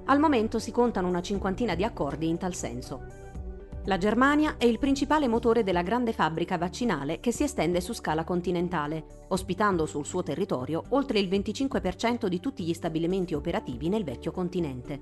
Al 0.06 0.20
momento 0.20 0.60
si 0.60 0.72
contano 0.72 1.08
una 1.08 1.22
cinquantina 1.22 1.74
di 1.74 1.84
accordi 1.84 2.28
in 2.30 2.38
tal 2.38 2.54
senso. 2.54 3.23
La 3.86 3.98
Germania 3.98 4.56
è 4.58 4.64
il 4.64 4.80
principale 4.80 5.28
motore 5.28 5.62
della 5.62 5.82
grande 5.82 6.14
fabbrica 6.14 6.58
vaccinale 6.58 7.20
che 7.20 7.34
si 7.34 7.44
estende 7.44 7.82
su 7.82 7.92
scala 7.92 8.24
continentale, 8.24 9.26
ospitando 9.28 9.86
sul 9.86 10.06
suo 10.06 10.24
territorio 10.24 10.84
oltre 10.90 11.20
il 11.20 11.28
25% 11.28 12.28
di 12.28 12.40
tutti 12.40 12.64
gli 12.64 12.74
stabilimenti 12.74 13.34
operativi 13.34 13.90
nel 13.90 14.06
vecchio 14.06 14.32
continente. 14.32 15.02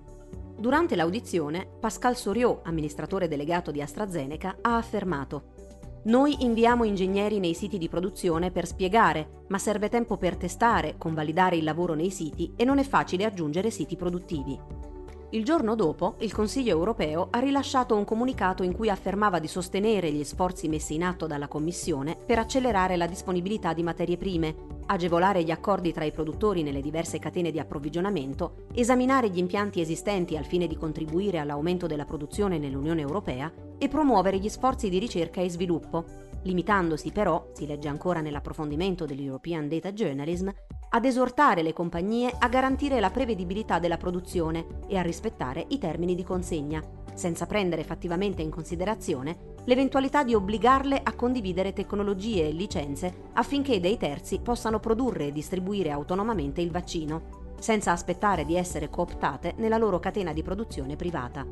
Durante 0.57 0.95
l'audizione, 0.95 1.67
Pascal 1.79 2.17
Soriot, 2.17 2.65
amministratore 2.65 3.27
delegato 3.27 3.69
di 3.69 3.83
AstraZeneca, 3.83 4.57
ha 4.61 4.77
affermato 4.77 5.69
noi 6.03 6.37
inviamo 6.39 6.83
ingegneri 6.83 7.37
nei 7.37 7.53
siti 7.53 7.77
di 7.77 7.87
produzione 7.87 8.49
per 8.49 8.65
spiegare, 8.65 9.43
ma 9.49 9.59
serve 9.59 9.87
tempo 9.87 10.17
per 10.17 10.35
testare, 10.35 10.95
convalidare 10.97 11.57
il 11.57 11.63
lavoro 11.63 11.93
nei 11.93 12.09
siti 12.09 12.53
e 12.55 12.65
non 12.65 12.79
è 12.79 12.83
facile 12.83 13.25
aggiungere 13.25 13.69
siti 13.69 13.95
produttivi. 13.95 14.90
Il 15.33 15.45
giorno 15.45 15.75
dopo, 15.75 16.15
il 16.19 16.33
Consiglio 16.33 16.71
europeo 16.71 17.29
ha 17.31 17.39
rilasciato 17.39 17.95
un 17.95 18.03
comunicato 18.03 18.63
in 18.63 18.73
cui 18.73 18.89
affermava 18.89 19.39
di 19.39 19.47
sostenere 19.47 20.11
gli 20.11 20.25
sforzi 20.25 20.67
messi 20.67 20.95
in 20.95 21.05
atto 21.05 21.25
dalla 21.25 21.47
Commissione 21.47 22.17
per 22.17 22.37
accelerare 22.37 22.97
la 22.97 23.07
disponibilità 23.07 23.71
di 23.71 23.81
materie 23.81 24.17
prime, 24.17 24.53
agevolare 24.87 25.41
gli 25.43 25.51
accordi 25.51 25.93
tra 25.93 26.03
i 26.03 26.11
produttori 26.11 26.63
nelle 26.63 26.81
diverse 26.81 27.17
catene 27.17 27.49
di 27.49 27.59
approvvigionamento, 27.59 28.65
esaminare 28.73 29.29
gli 29.29 29.37
impianti 29.37 29.79
esistenti 29.79 30.35
al 30.35 30.43
fine 30.43 30.67
di 30.67 30.75
contribuire 30.75 31.39
all'aumento 31.39 31.87
della 31.87 32.03
produzione 32.03 32.57
nell'Unione 32.57 32.99
europea 32.99 33.49
e 33.77 33.87
promuovere 33.87 34.37
gli 34.37 34.49
sforzi 34.49 34.89
di 34.89 34.99
ricerca 34.99 35.39
e 35.39 35.49
sviluppo, 35.49 36.03
limitandosi 36.43 37.11
però, 37.13 37.47
si 37.53 37.65
legge 37.65 37.87
ancora 37.87 38.19
nell'approfondimento 38.19 39.05
dell'European 39.05 39.69
Data 39.69 39.93
Journalism, 39.93 40.49
ad 40.93 41.05
esortare 41.05 41.61
le 41.61 41.71
compagnie 41.71 42.33
a 42.37 42.49
garantire 42.49 42.99
la 42.99 43.11
prevedibilità 43.11 43.79
della 43.79 43.95
produzione 43.95 44.65
e 44.87 44.97
a 44.97 45.01
rispettare 45.01 45.65
i 45.69 45.77
termini 45.77 46.15
di 46.15 46.23
consegna, 46.23 46.83
senza 47.13 47.45
prendere 47.45 47.85
fattivamente 47.85 48.41
in 48.41 48.49
considerazione 48.49 49.53
l'eventualità 49.65 50.23
di 50.25 50.33
obbligarle 50.33 50.99
a 51.01 51.13
condividere 51.13 51.71
tecnologie 51.71 52.47
e 52.47 52.51
licenze 52.51 53.29
affinché 53.33 53.79
dei 53.79 53.95
terzi 53.95 54.39
possano 54.39 54.79
produrre 54.79 55.27
e 55.27 55.31
distribuire 55.31 55.91
autonomamente 55.91 56.59
il 56.59 56.71
vaccino, 56.71 57.53
senza 57.57 57.91
aspettare 57.91 58.43
di 58.43 58.57
essere 58.57 58.89
cooptate 58.89 59.53
nella 59.57 59.77
loro 59.77 59.99
catena 59.99 60.33
di 60.33 60.43
produzione 60.43 60.97
privata. 60.97 61.45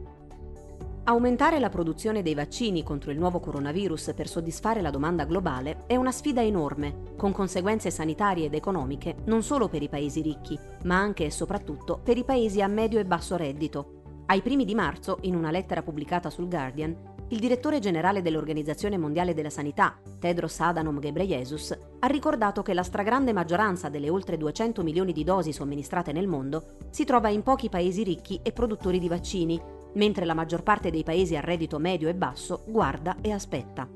Aumentare 1.10 1.58
la 1.58 1.70
produzione 1.70 2.22
dei 2.22 2.36
vaccini 2.36 2.84
contro 2.84 3.10
il 3.10 3.18
nuovo 3.18 3.40
coronavirus 3.40 4.14
per 4.16 4.28
soddisfare 4.28 4.80
la 4.80 4.92
domanda 4.92 5.26
globale 5.26 5.86
è 5.88 5.96
una 5.96 6.12
sfida 6.12 6.44
enorme, 6.44 7.16
con 7.18 7.32
conseguenze 7.32 7.90
sanitarie 7.90 8.46
ed 8.46 8.54
economiche 8.54 9.16
non 9.26 9.42
solo 9.42 9.70
per 9.70 9.82
i 9.82 9.90
paesi 9.90 10.22
ricchi, 10.22 10.56
ma 10.84 11.00
anche 11.00 11.26
e 11.26 11.32
soprattutto 11.32 12.00
per 12.04 12.20
i 12.20 12.24
paesi 12.24 12.62
a 12.62 12.68
medio 12.68 13.00
e 13.00 13.06
basso 13.06 13.36
reddito. 13.38 14.22
Ai 14.28 14.44
primi 14.44 14.66
di 14.66 14.76
marzo, 14.76 15.18
in 15.22 15.34
una 15.34 15.50
lettera 15.50 15.82
pubblicata 15.82 16.30
sul 16.30 16.48
Guardian, 16.48 16.96
il 17.30 17.40
direttore 17.40 17.80
generale 17.80 18.22
dell'Organizzazione 18.22 18.98
Mondiale 18.98 19.34
della 19.34 19.50
Sanità, 19.50 20.00
Tedros 20.20 20.60
Adhanom 20.60 21.00
Ghebreyesus, 21.00 21.78
ha 22.00 22.08
ricordato 22.08 22.62
che 22.62 22.76
la 22.76 22.84
stragrande 22.84 23.34
maggioranza 23.34 23.90
delle 23.90 24.10
oltre 24.10 24.38
200 24.38 24.84
milioni 24.84 25.12
di 25.12 25.24
dosi 25.24 25.54
somministrate 25.54 26.12
nel 26.12 26.28
mondo 26.28 26.78
si 26.90 27.04
trova 27.04 27.30
in 27.30 27.42
pochi 27.42 27.70
paesi 27.70 28.04
ricchi 28.04 28.40
e 28.44 28.52
produttori 28.52 29.00
di 29.00 29.08
vaccini, 29.08 29.60
mentre 29.94 30.26
la 30.26 30.34
maggior 30.34 30.64
parte 30.64 30.92
dei 30.92 31.04
paesi 31.04 31.36
a 31.36 31.42
reddito 31.42 31.80
medio 31.80 32.08
e 32.08 32.16
basso 32.16 32.64
guarda 32.68 33.18
e 33.22 33.32
aspetta. 33.32 33.88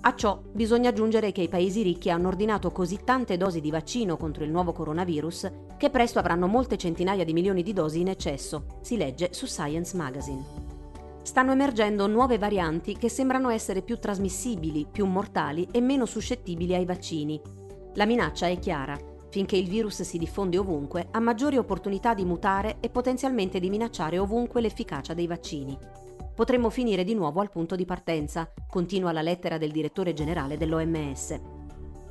A 0.00 0.14
ciò 0.14 0.40
bisogna 0.52 0.90
aggiungere 0.90 1.32
che 1.32 1.42
i 1.42 1.48
paesi 1.48 1.82
ricchi 1.82 2.10
hanno 2.10 2.28
ordinato 2.28 2.70
così 2.70 3.00
tante 3.04 3.36
dosi 3.36 3.60
di 3.60 3.70
vaccino 3.70 4.16
contro 4.16 4.44
il 4.44 4.50
nuovo 4.50 4.72
coronavirus 4.72 5.50
che 5.76 5.90
presto 5.90 6.18
avranno 6.18 6.46
molte 6.46 6.76
centinaia 6.76 7.24
di 7.24 7.32
milioni 7.32 7.62
di 7.62 7.72
dosi 7.72 8.00
in 8.00 8.08
eccesso, 8.08 8.78
si 8.80 8.96
legge 8.96 9.32
su 9.32 9.46
Science 9.46 9.96
Magazine. 9.96 10.66
Stanno 11.22 11.52
emergendo 11.52 12.06
nuove 12.06 12.38
varianti 12.38 12.96
che 12.96 13.08
sembrano 13.08 13.50
essere 13.50 13.82
più 13.82 13.98
trasmissibili, 13.98 14.86
più 14.90 15.04
mortali 15.04 15.68
e 15.70 15.80
meno 15.80 16.06
suscettibili 16.06 16.74
ai 16.74 16.86
vaccini. 16.86 17.40
La 17.94 18.06
minaccia 18.06 18.46
è 18.46 18.58
chiara 18.58 19.07
Finché 19.30 19.56
il 19.56 19.68
virus 19.68 20.02
si 20.02 20.16
diffonde 20.16 20.58
ovunque, 20.58 21.08
ha 21.10 21.20
maggiori 21.20 21.58
opportunità 21.58 22.14
di 22.14 22.24
mutare 22.24 22.78
e 22.80 22.88
potenzialmente 22.88 23.60
di 23.60 23.68
minacciare 23.68 24.18
ovunque 24.18 24.60
l'efficacia 24.60 25.12
dei 25.12 25.26
vaccini. 25.26 25.76
Potremmo 26.34 26.70
finire 26.70 27.04
di 27.04 27.14
nuovo 27.14 27.40
al 27.40 27.50
punto 27.50 27.76
di 27.76 27.84
partenza, 27.84 28.50
continua 28.70 29.12
la 29.12 29.22
lettera 29.22 29.58
del 29.58 29.72
direttore 29.72 30.14
generale 30.14 30.56
dell'OMS. 30.56 31.40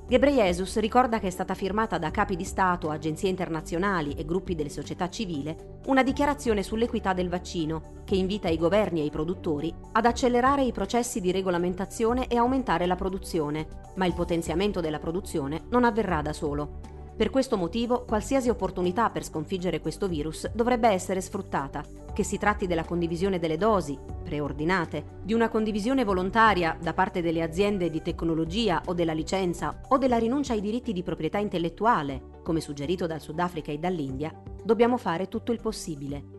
Ghebreyesus 0.08 0.80
ricorda 0.80 1.20
che 1.20 1.28
è 1.28 1.30
stata 1.30 1.54
firmata 1.54 1.98
da 1.98 2.12
capi 2.12 2.38
di 2.38 2.46
Stato, 2.46 2.90
agenzie 2.90 3.28
internazionali 3.28 4.14
e 4.14 4.24
gruppi 4.24 4.56
delle 4.56 4.70
società 4.70 5.10
civile 5.10 5.80
una 5.88 6.02
dichiarazione 6.02 6.64
sull'equità 6.64 7.12
del 7.12 7.28
vaccino 7.28 8.04
che 8.06 8.16
invita 8.16 8.48
i 8.48 8.58
governi 8.58 9.02
e 9.02 9.06
i 9.06 9.10
produttori 9.10 9.74
ad 9.92 10.06
accelerare 10.06 10.64
i 10.64 10.72
processi 10.72 11.20
di 11.20 11.32
regolamentazione 11.32 12.28
e 12.28 12.38
aumentare 12.38 12.86
la 12.86 12.96
produzione, 12.96 13.68
ma 13.96 14.06
il 14.06 14.14
potenziamento 14.14 14.80
della 14.80 15.00
produzione 15.00 15.64
non 15.72 15.84
avverrà 15.84 16.22
da 16.22 16.32
solo. 16.32 16.97
Per 17.18 17.32
questo 17.32 17.58
motivo, 17.58 18.06
qualsiasi 18.06 18.48
opportunità 18.48 19.10
per 19.10 19.24
sconfiggere 19.24 19.80
questo 19.82 20.08
virus 20.08 20.48
dovrebbe 20.54 20.90
essere 20.90 21.20
sfruttata, 21.20 21.84
che 22.14 22.22
si 22.22 22.38
tratti 22.38 22.68
della 22.68 22.84
condivisione 22.84 23.40
delle 23.40 23.58
dosi, 23.58 23.98
preordinate, 24.24 25.18
di 25.24 25.34
una 25.34 25.50
condivisione 25.50 26.04
volontaria 26.04 26.78
da 26.80 26.94
parte 26.94 27.24
delle 27.24 27.42
aziende 27.42 27.90
di 27.90 28.04
tecnologia 28.04 28.84
o 28.86 28.94
della 28.94 29.14
licenza 29.14 29.82
o 29.88 29.98
della 29.98 30.20
rinuncia 30.20 30.54
ai 30.54 30.62
diritti 30.62 30.94
di 30.94 31.02
proprietà 31.02 31.40
intellettuale, 31.40 32.22
come 32.44 32.62
suggerito 32.62 33.08
dal 33.08 33.20
Sudafrica 33.20 33.72
e 33.72 33.80
dall'India, 33.80 34.32
dobbiamo 34.64 34.98
fare 34.98 35.28
tutto 35.28 35.52
il 35.52 35.60
possibile. 35.60 36.37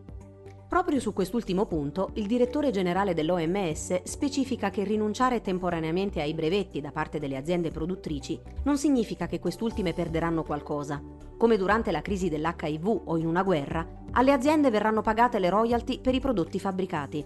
Proprio 0.69 0.99
su 0.99 1.13
quest'ultimo 1.13 1.65
punto, 1.65 2.11
il 2.13 2.27
direttore 2.27 2.69
generale 2.69 3.15
dell'OMS 3.15 4.03
specifica 4.03 4.69
che 4.69 4.83
rinunciare 4.83 5.41
temporaneamente 5.41 6.21
ai 6.21 6.35
brevetti 6.35 6.79
da 6.79 6.91
parte 6.91 7.17
delle 7.17 7.37
aziende 7.37 7.71
produttrici 7.71 8.39
non 8.65 8.77
significa 8.77 9.25
che 9.25 9.39
quest'ultime 9.39 9.93
perderanno 9.93 10.43
qualcosa. 10.43 11.01
Come 11.39 11.57
durante 11.57 11.89
la 11.89 12.03
crisi 12.03 12.29
dell'HIV 12.29 13.01
o 13.05 13.17
in 13.17 13.25
una 13.25 13.41
guerra, 13.41 13.83
alle 14.11 14.31
aziende 14.31 14.69
verranno 14.69 15.01
pagate 15.01 15.39
le 15.39 15.49
royalty 15.49 15.99
per 15.99 16.13
i 16.13 16.19
prodotti 16.19 16.59
fabbricati. 16.59 17.25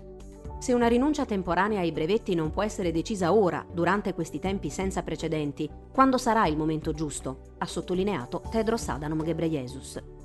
Se 0.60 0.72
una 0.72 0.88
rinuncia 0.88 1.26
temporanea 1.26 1.82
ai 1.82 1.92
brevetti 1.92 2.36
non 2.36 2.50
può 2.50 2.64
essere 2.64 2.94
decisa 2.94 3.34
ora, 3.34 3.66
durante 3.70 4.14
questi 4.14 4.40
tempi 4.40 4.70
senza 4.70 5.04
precedenti, 5.04 5.70
quando 5.92 6.18
sarà 6.18 6.48
il 6.48 6.56
momento 6.56 6.94
giusto? 6.94 7.56
ha 7.58 7.66
sottolineato 7.66 8.42
Tedros 8.50 8.88
Adhanom 8.88 9.22
Ghebreyesus. 9.22 10.23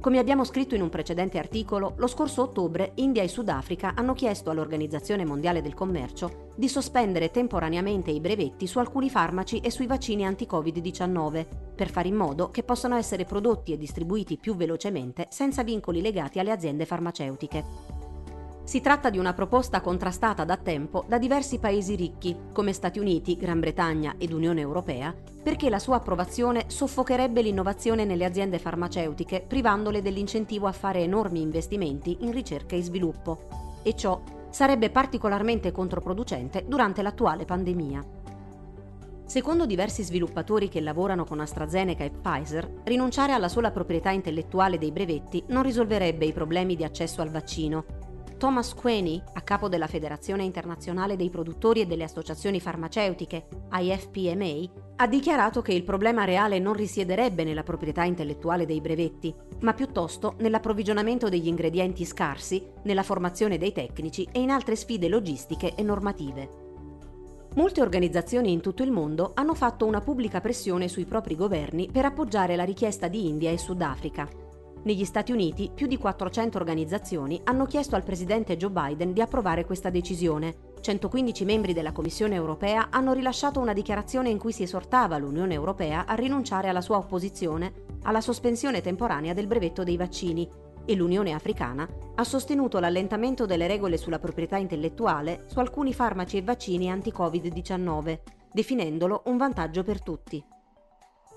Come 0.00 0.18
abbiamo 0.18 0.44
scritto 0.44 0.74
in 0.74 0.80
un 0.80 0.88
precedente 0.88 1.36
articolo, 1.36 1.92
lo 1.96 2.06
scorso 2.06 2.40
ottobre 2.40 2.92
India 2.94 3.22
e 3.22 3.28
Sudafrica 3.28 3.92
hanno 3.94 4.14
chiesto 4.14 4.48
all'Organizzazione 4.48 5.26
Mondiale 5.26 5.60
del 5.60 5.74
Commercio 5.74 6.48
di 6.56 6.70
sospendere 6.70 7.30
temporaneamente 7.30 8.10
i 8.10 8.18
brevetti 8.18 8.66
su 8.66 8.78
alcuni 8.78 9.10
farmaci 9.10 9.60
e 9.60 9.70
sui 9.70 9.86
vaccini 9.86 10.24
anti-Covid-19 10.24 11.46
per 11.74 11.90
fare 11.90 12.08
in 12.08 12.16
modo 12.16 12.48
che 12.48 12.62
possano 12.62 12.96
essere 12.96 13.26
prodotti 13.26 13.74
e 13.74 13.76
distribuiti 13.76 14.38
più 14.38 14.56
velocemente 14.56 15.26
senza 15.28 15.62
vincoli 15.62 16.00
legati 16.00 16.38
alle 16.38 16.52
aziende 16.52 16.86
farmaceutiche. 16.86 17.99
Si 18.70 18.80
tratta 18.80 19.10
di 19.10 19.18
una 19.18 19.32
proposta 19.32 19.80
contrastata 19.80 20.44
da 20.44 20.56
tempo 20.56 21.04
da 21.08 21.18
diversi 21.18 21.58
paesi 21.58 21.96
ricchi, 21.96 22.36
come 22.52 22.72
Stati 22.72 23.00
Uniti, 23.00 23.36
Gran 23.36 23.58
Bretagna 23.58 24.14
ed 24.16 24.30
Unione 24.30 24.60
Europea, 24.60 25.12
perché 25.42 25.68
la 25.68 25.80
sua 25.80 25.96
approvazione 25.96 26.66
soffocherebbe 26.68 27.42
l'innovazione 27.42 28.04
nelle 28.04 28.24
aziende 28.24 28.60
farmaceutiche, 28.60 29.44
privandole 29.44 30.02
dell'incentivo 30.02 30.68
a 30.68 30.72
fare 30.72 31.00
enormi 31.00 31.40
investimenti 31.40 32.18
in 32.20 32.30
ricerca 32.30 32.76
e 32.76 32.82
sviluppo. 32.84 33.48
E 33.82 33.96
ciò 33.96 34.22
sarebbe 34.50 34.90
particolarmente 34.90 35.72
controproducente 35.72 36.64
durante 36.68 37.02
l'attuale 37.02 37.44
pandemia. 37.44 38.04
Secondo 39.24 39.66
diversi 39.66 40.04
sviluppatori 40.04 40.68
che 40.68 40.80
lavorano 40.80 41.24
con 41.24 41.40
AstraZeneca 41.40 42.04
e 42.04 42.10
Pfizer, 42.10 42.82
rinunciare 42.84 43.32
alla 43.32 43.48
sola 43.48 43.72
proprietà 43.72 44.10
intellettuale 44.10 44.78
dei 44.78 44.92
brevetti 44.92 45.42
non 45.48 45.64
risolverebbe 45.64 46.24
i 46.24 46.32
problemi 46.32 46.76
di 46.76 46.84
accesso 46.84 47.20
al 47.20 47.30
vaccino 47.30 47.99
Thomas 48.40 48.72
Queney, 48.72 49.22
a 49.34 49.42
capo 49.42 49.68
della 49.68 49.86
Federazione 49.86 50.44
internazionale 50.44 51.14
dei 51.14 51.28
produttori 51.28 51.82
e 51.82 51.86
delle 51.86 52.04
associazioni 52.04 52.58
farmaceutiche, 52.58 53.48
IFPMA, 53.70 54.94
ha 54.96 55.06
dichiarato 55.06 55.60
che 55.60 55.74
il 55.74 55.84
problema 55.84 56.24
reale 56.24 56.58
non 56.58 56.72
risiederebbe 56.72 57.44
nella 57.44 57.62
proprietà 57.62 58.04
intellettuale 58.04 58.64
dei 58.64 58.80
brevetti, 58.80 59.34
ma 59.60 59.74
piuttosto 59.74 60.36
nell'approvvigionamento 60.38 61.28
degli 61.28 61.48
ingredienti 61.48 62.06
scarsi, 62.06 62.66
nella 62.84 63.02
formazione 63.02 63.58
dei 63.58 63.72
tecnici 63.72 64.26
e 64.32 64.40
in 64.40 64.48
altre 64.48 64.74
sfide 64.74 65.08
logistiche 65.08 65.74
e 65.74 65.82
normative. 65.82 66.48
Molte 67.56 67.82
organizzazioni 67.82 68.52
in 68.52 68.62
tutto 68.62 68.82
il 68.82 68.90
mondo 68.90 69.32
hanno 69.34 69.54
fatto 69.54 69.84
una 69.84 70.00
pubblica 70.00 70.40
pressione 70.40 70.88
sui 70.88 71.04
propri 71.04 71.36
governi 71.36 71.90
per 71.92 72.06
appoggiare 72.06 72.56
la 72.56 72.64
richiesta 72.64 73.06
di 73.06 73.28
India 73.28 73.50
e 73.50 73.58
Sudafrica. 73.58 74.48
Negli 74.82 75.04
Stati 75.04 75.30
Uniti 75.30 75.70
più 75.74 75.86
di 75.86 75.98
400 75.98 76.56
organizzazioni 76.56 77.38
hanno 77.44 77.66
chiesto 77.66 77.96
al 77.96 78.02
presidente 78.02 78.56
Joe 78.56 78.70
Biden 78.70 79.12
di 79.12 79.20
approvare 79.20 79.66
questa 79.66 79.90
decisione, 79.90 80.72
115 80.80 81.44
membri 81.44 81.74
della 81.74 81.92
Commissione 81.92 82.34
europea 82.34 82.88
hanno 82.90 83.12
rilasciato 83.12 83.60
una 83.60 83.74
dichiarazione 83.74 84.30
in 84.30 84.38
cui 84.38 84.52
si 84.52 84.62
esortava 84.62 85.18
l'Unione 85.18 85.52
europea 85.52 86.06
a 86.06 86.14
rinunciare 86.14 86.68
alla 86.68 86.80
sua 86.80 86.96
opposizione 86.96 87.88
alla 88.04 88.22
sospensione 88.22 88.80
temporanea 88.80 89.34
del 89.34 89.46
brevetto 89.46 89.84
dei 89.84 89.98
vaccini 89.98 90.48
e 90.86 90.94
l'Unione 90.94 91.32
africana 91.32 91.86
ha 92.14 92.24
sostenuto 92.24 92.78
l'allentamento 92.78 93.44
delle 93.44 93.66
regole 93.66 93.98
sulla 93.98 94.18
proprietà 94.18 94.56
intellettuale 94.56 95.44
su 95.46 95.58
alcuni 95.58 95.92
farmaci 95.92 96.38
e 96.38 96.42
vaccini 96.42 96.90
anti-Covid-19, 96.90 98.18
definendolo 98.50 99.22
un 99.26 99.36
vantaggio 99.36 99.82
per 99.82 100.02
tutti. 100.02 100.42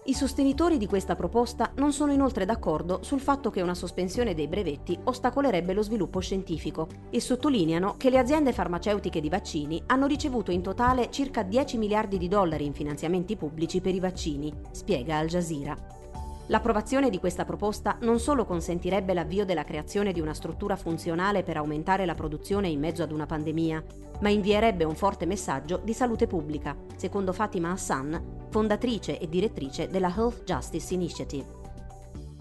I 0.06 0.14
sostenitori 0.14 0.78
di 0.78 0.86
questa 0.86 1.16
proposta 1.16 1.72
non 1.78 1.94
sono 1.94 2.12
inoltre 2.12 2.44
d'accordo 2.44 3.00
sul 3.04 3.22
fatto 3.22 3.50
che 3.50 3.62
una 3.62 3.74
sospensione 3.74 4.34
dei 4.34 4.50
brevetti 4.50 5.00
ostacolerebbe 5.02 5.72
lo 5.72 5.82
sviluppo 5.82 6.20
scientifico 6.20 6.90
e 7.10 7.22
sottolineano 7.22 7.96
che 7.96 8.10
le 8.10 8.18
aziende 8.18 8.52
farmaceutiche 8.52 9.22
di 9.22 9.30
vaccini 9.30 9.82
hanno 9.86 10.06
ricevuto 10.06 10.52
in 10.52 10.62
totale 10.62 11.10
circa 11.10 11.44
10 11.44 11.78
miliardi 11.78 12.18
di 12.18 12.28
dollari 12.28 12.66
in 12.66 12.74
finanziamenti 12.74 13.38
pubblici 13.38 13.80
per 13.80 13.96
i 13.96 14.02
vaccini, 14.02 14.54
spiega 14.72 15.20
Al 15.20 15.28
Jazeera. 15.28 16.03
L'approvazione 16.48 17.10
di 17.10 17.20
questa 17.20 17.46
proposta 17.46 17.98
non 18.02 18.20
solo 18.20 18.44
consentirebbe 18.44 19.14
l'avvio 19.14 19.46
della 19.46 19.64
creazione 19.64 20.12
di 20.12 20.20
una 20.20 20.34
struttura 20.34 20.76
funzionale 20.76 21.42
per 21.42 21.56
aumentare 21.56 22.06
la 22.06 22.16
produzione 22.16 22.68
in 22.68 22.82
mezzo 22.82 23.02
ad 23.02 23.12
una 23.12 23.26
pandemia, 23.26 23.84
ma 24.20 24.30
invierebbe 24.30 24.84
un 24.84 24.96
forte 24.96 25.26
messaggio 25.26 25.80
di 25.82 25.94
salute 25.94 26.28
pubblica, 26.28 26.76
secondo 26.98 27.32
Fatima 27.32 27.72
Hassan, 27.72 28.48
fondatrice 28.50 29.20
e 29.20 29.30
direttrice 29.30 29.88
della 29.88 30.14
Health 30.14 30.44
Justice 30.44 30.94
Initiative. 30.94 31.63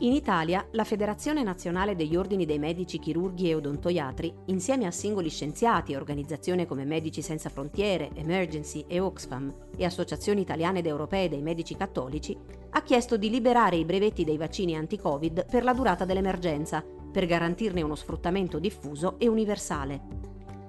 In 0.02 0.14
Italia, 0.14 0.66
la 0.72 0.82
Federazione 0.82 1.44
Nazionale 1.44 1.94
degli 1.94 2.16
Ordini 2.16 2.44
dei 2.44 2.58
Medici 2.58 2.98
Chirurghi 2.98 3.50
e 3.50 3.54
Odontoiatri, 3.54 4.34
insieme 4.46 4.86
a 4.86 4.90
singoli 4.90 5.28
scienziati 5.28 5.92
e 5.92 5.96
organizzazioni 5.96 6.66
come 6.66 6.84
Medici 6.84 7.22
Senza 7.22 7.48
Frontiere, 7.50 8.10
Emergency 8.14 8.84
e 8.88 8.98
Oxfam 8.98 9.54
e 9.76 9.84
associazioni 9.84 10.40
italiane 10.40 10.80
ed 10.80 10.86
europee 10.86 11.28
dei 11.28 11.40
medici 11.40 11.76
cattolici, 11.76 12.36
ha 12.70 12.82
chiesto 12.82 13.16
di 13.16 13.30
liberare 13.30 13.76
i 13.76 13.84
brevetti 13.84 14.24
dei 14.24 14.36
vaccini 14.36 14.74
anti-Covid 14.74 15.46
per 15.48 15.62
la 15.62 15.72
durata 15.72 16.04
dell'emergenza, 16.04 16.84
per 17.12 17.24
garantirne 17.26 17.80
uno 17.80 17.94
sfruttamento 17.94 18.58
diffuso 18.58 19.20
e 19.20 19.28
universale. 19.28 20.00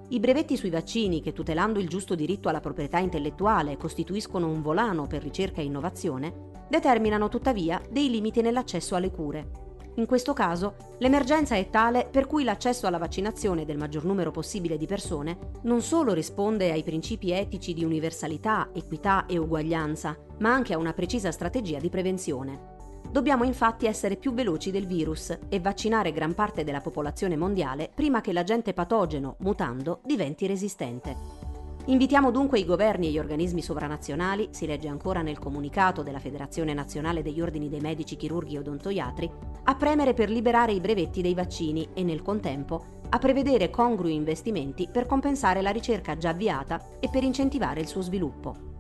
I 0.09 0.19
brevetti 0.19 0.55
sui 0.55 0.69
vaccini, 0.69 1.21
che 1.21 1.33
tutelando 1.33 1.79
il 1.79 1.87
giusto 1.87 2.13
diritto 2.13 2.49
alla 2.49 2.59
proprietà 2.59 2.99
intellettuale 2.99 3.77
costituiscono 3.77 4.47
un 4.47 4.61
volano 4.61 5.07
per 5.07 5.23
ricerca 5.23 5.59
e 5.59 5.63
innovazione, 5.63 6.51
determinano 6.73 7.29
tuttavia 7.29 7.79
dei 7.87 8.09
limiti 8.09 8.41
nell'accesso 8.41 8.95
alle 8.95 9.11
cure. 9.11 9.61
In 9.97 10.07
questo 10.07 10.33
caso, 10.33 10.95
l'emergenza 10.97 11.53
è 11.53 11.69
tale 11.69 12.07
per 12.09 12.25
cui 12.25 12.43
l'accesso 12.43 12.87
alla 12.87 12.97
vaccinazione 12.97 13.63
del 13.63 13.77
maggior 13.77 14.05
numero 14.05 14.31
possibile 14.31 14.75
di 14.75 14.87
persone 14.87 15.37
non 15.63 15.83
solo 15.83 16.13
risponde 16.13 16.71
ai 16.71 16.81
principi 16.81 17.31
etici 17.31 17.75
di 17.75 17.83
universalità, 17.83 18.69
equità 18.73 19.27
e 19.27 19.37
uguaglianza, 19.37 20.17
ma 20.39 20.51
anche 20.51 20.73
a 20.73 20.79
una 20.79 20.93
precisa 20.93 21.31
strategia 21.31 21.77
di 21.77 21.89
prevenzione. 21.89 22.71
Dobbiamo 23.11 23.43
infatti 23.43 23.85
essere 23.85 24.15
più 24.15 24.33
veloci 24.33 24.71
del 24.71 24.87
virus 24.87 25.37
e 25.47 25.59
vaccinare 25.59 26.11
gran 26.11 26.33
parte 26.33 26.63
della 26.63 26.81
popolazione 26.81 27.35
mondiale 27.37 27.91
prima 27.93 28.19
che 28.19 28.33
l'agente 28.33 28.73
patogeno, 28.73 29.35
mutando, 29.41 29.99
diventi 30.03 30.47
resistente. 30.47 31.42
Invitiamo 31.87 32.31
dunque 32.31 32.59
i 32.59 32.65
governi 32.65 33.07
e 33.07 33.11
gli 33.11 33.19
organismi 33.19 33.61
sovranazionali, 33.61 34.47
si 34.51 34.65
legge 34.65 34.87
ancora 34.87 35.21
nel 35.21 35.37
comunicato 35.37 36.01
della 36.01 36.19
Federazione 36.19 36.73
Nazionale 36.73 37.21
degli 37.21 37.41
Ordini 37.41 37.67
dei 37.67 37.81
Medici 37.81 38.15
Chirurghi 38.15 38.55
e 38.55 38.59
Odontoiatri, 38.59 39.29
a 39.63 39.75
premere 39.75 40.13
per 40.13 40.29
liberare 40.29 40.71
i 40.71 40.79
brevetti 40.79 41.21
dei 41.21 41.33
vaccini 41.33 41.89
e 41.93 42.03
nel 42.03 42.21
contempo 42.21 43.01
a 43.09 43.19
prevedere 43.19 43.69
congrui 43.69 44.15
investimenti 44.15 44.87
per 44.89 45.05
compensare 45.05 45.61
la 45.61 45.71
ricerca 45.71 46.15
già 46.15 46.29
avviata 46.29 46.99
e 47.01 47.09
per 47.09 47.23
incentivare 47.23 47.81
il 47.81 47.87
suo 47.87 48.01
sviluppo. 48.01 48.71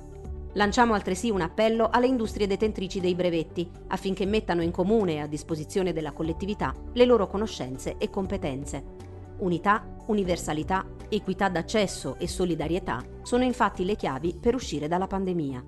Lanciamo 0.53 0.93
altresì 0.93 1.29
un 1.29 1.41
appello 1.41 1.89
alle 1.91 2.07
industrie 2.07 2.47
detentrici 2.47 3.01
dei 3.01 3.15
brevetti 3.15 3.69
affinché 3.87 4.25
mettano 4.25 4.61
in 4.61 4.71
comune 4.71 5.15
e 5.15 5.19
a 5.19 5.27
disposizione 5.27 5.91
della 5.91 6.13
collettività 6.13 6.73
le 6.93 7.05
loro 7.05 7.27
conoscenze 7.27 7.95
e 7.97 8.09
competenze. 8.09 9.11
Unità, 9.43 9.85
universalità, 10.05 10.85
equità 11.09 11.49
d'accesso 11.49 12.15
e 12.17 12.29
solidarietà 12.29 13.03
sono 13.23 13.43
infatti 13.43 13.83
le 13.83 13.97
chiavi 13.97 14.37
per 14.39 14.55
uscire 14.55 14.87
dalla 14.87 15.05
pandemia. 15.05 15.61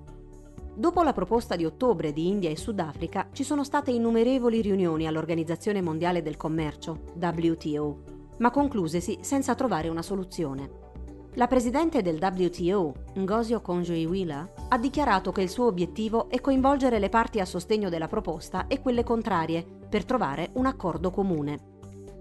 Dopo 0.74 1.02
la 1.02 1.12
proposta 1.12 1.56
di 1.56 1.66
ottobre 1.66 2.14
di 2.14 2.26
India 2.26 2.48
e 2.48 2.56
Sudafrica 2.56 3.28
ci 3.32 3.44
sono 3.44 3.64
state 3.64 3.90
innumerevoli 3.90 4.62
riunioni 4.62 5.06
all'Organizzazione 5.06 5.82
Mondiale 5.82 6.22
del 6.22 6.38
Commercio, 6.38 7.02
WTO, 7.20 8.02
ma 8.38 8.50
conclusesi 8.50 9.18
senza 9.20 9.54
trovare 9.54 9.90
una 9.90 10.02
soluzione. 10.02 10.84
La 11.34 11.46
presidente 11.46 12.00
del 12.00 12.18
WTO, 12.18 12.94
Ngozi 13.18 13.52
Okonjo-Iweala, 13.52 14.52
ha 14.70 14.78
dichiarato 14.78 15.32
che 15.32 15.42
il 15.42 15.50
suo 15.50 15.66
obiettivo 15.66 16.30
è 16.30 16.40
coinvolgere 16.40 16.98
le 16.98 17.10
parti 17.10 17.40
a 17.40 17.44
sostegno 17.44 17.90
della 17.90 18.08
proposta 18.08 18.68
e 18.68 18.80
quelle 18.80 19.04
contrarie 19.04 19.66
per 19.86 20.06
trovare 20.06 20.48
un 20.54 20.64
accordo 20.64 21.10
comune. 21.10 21.75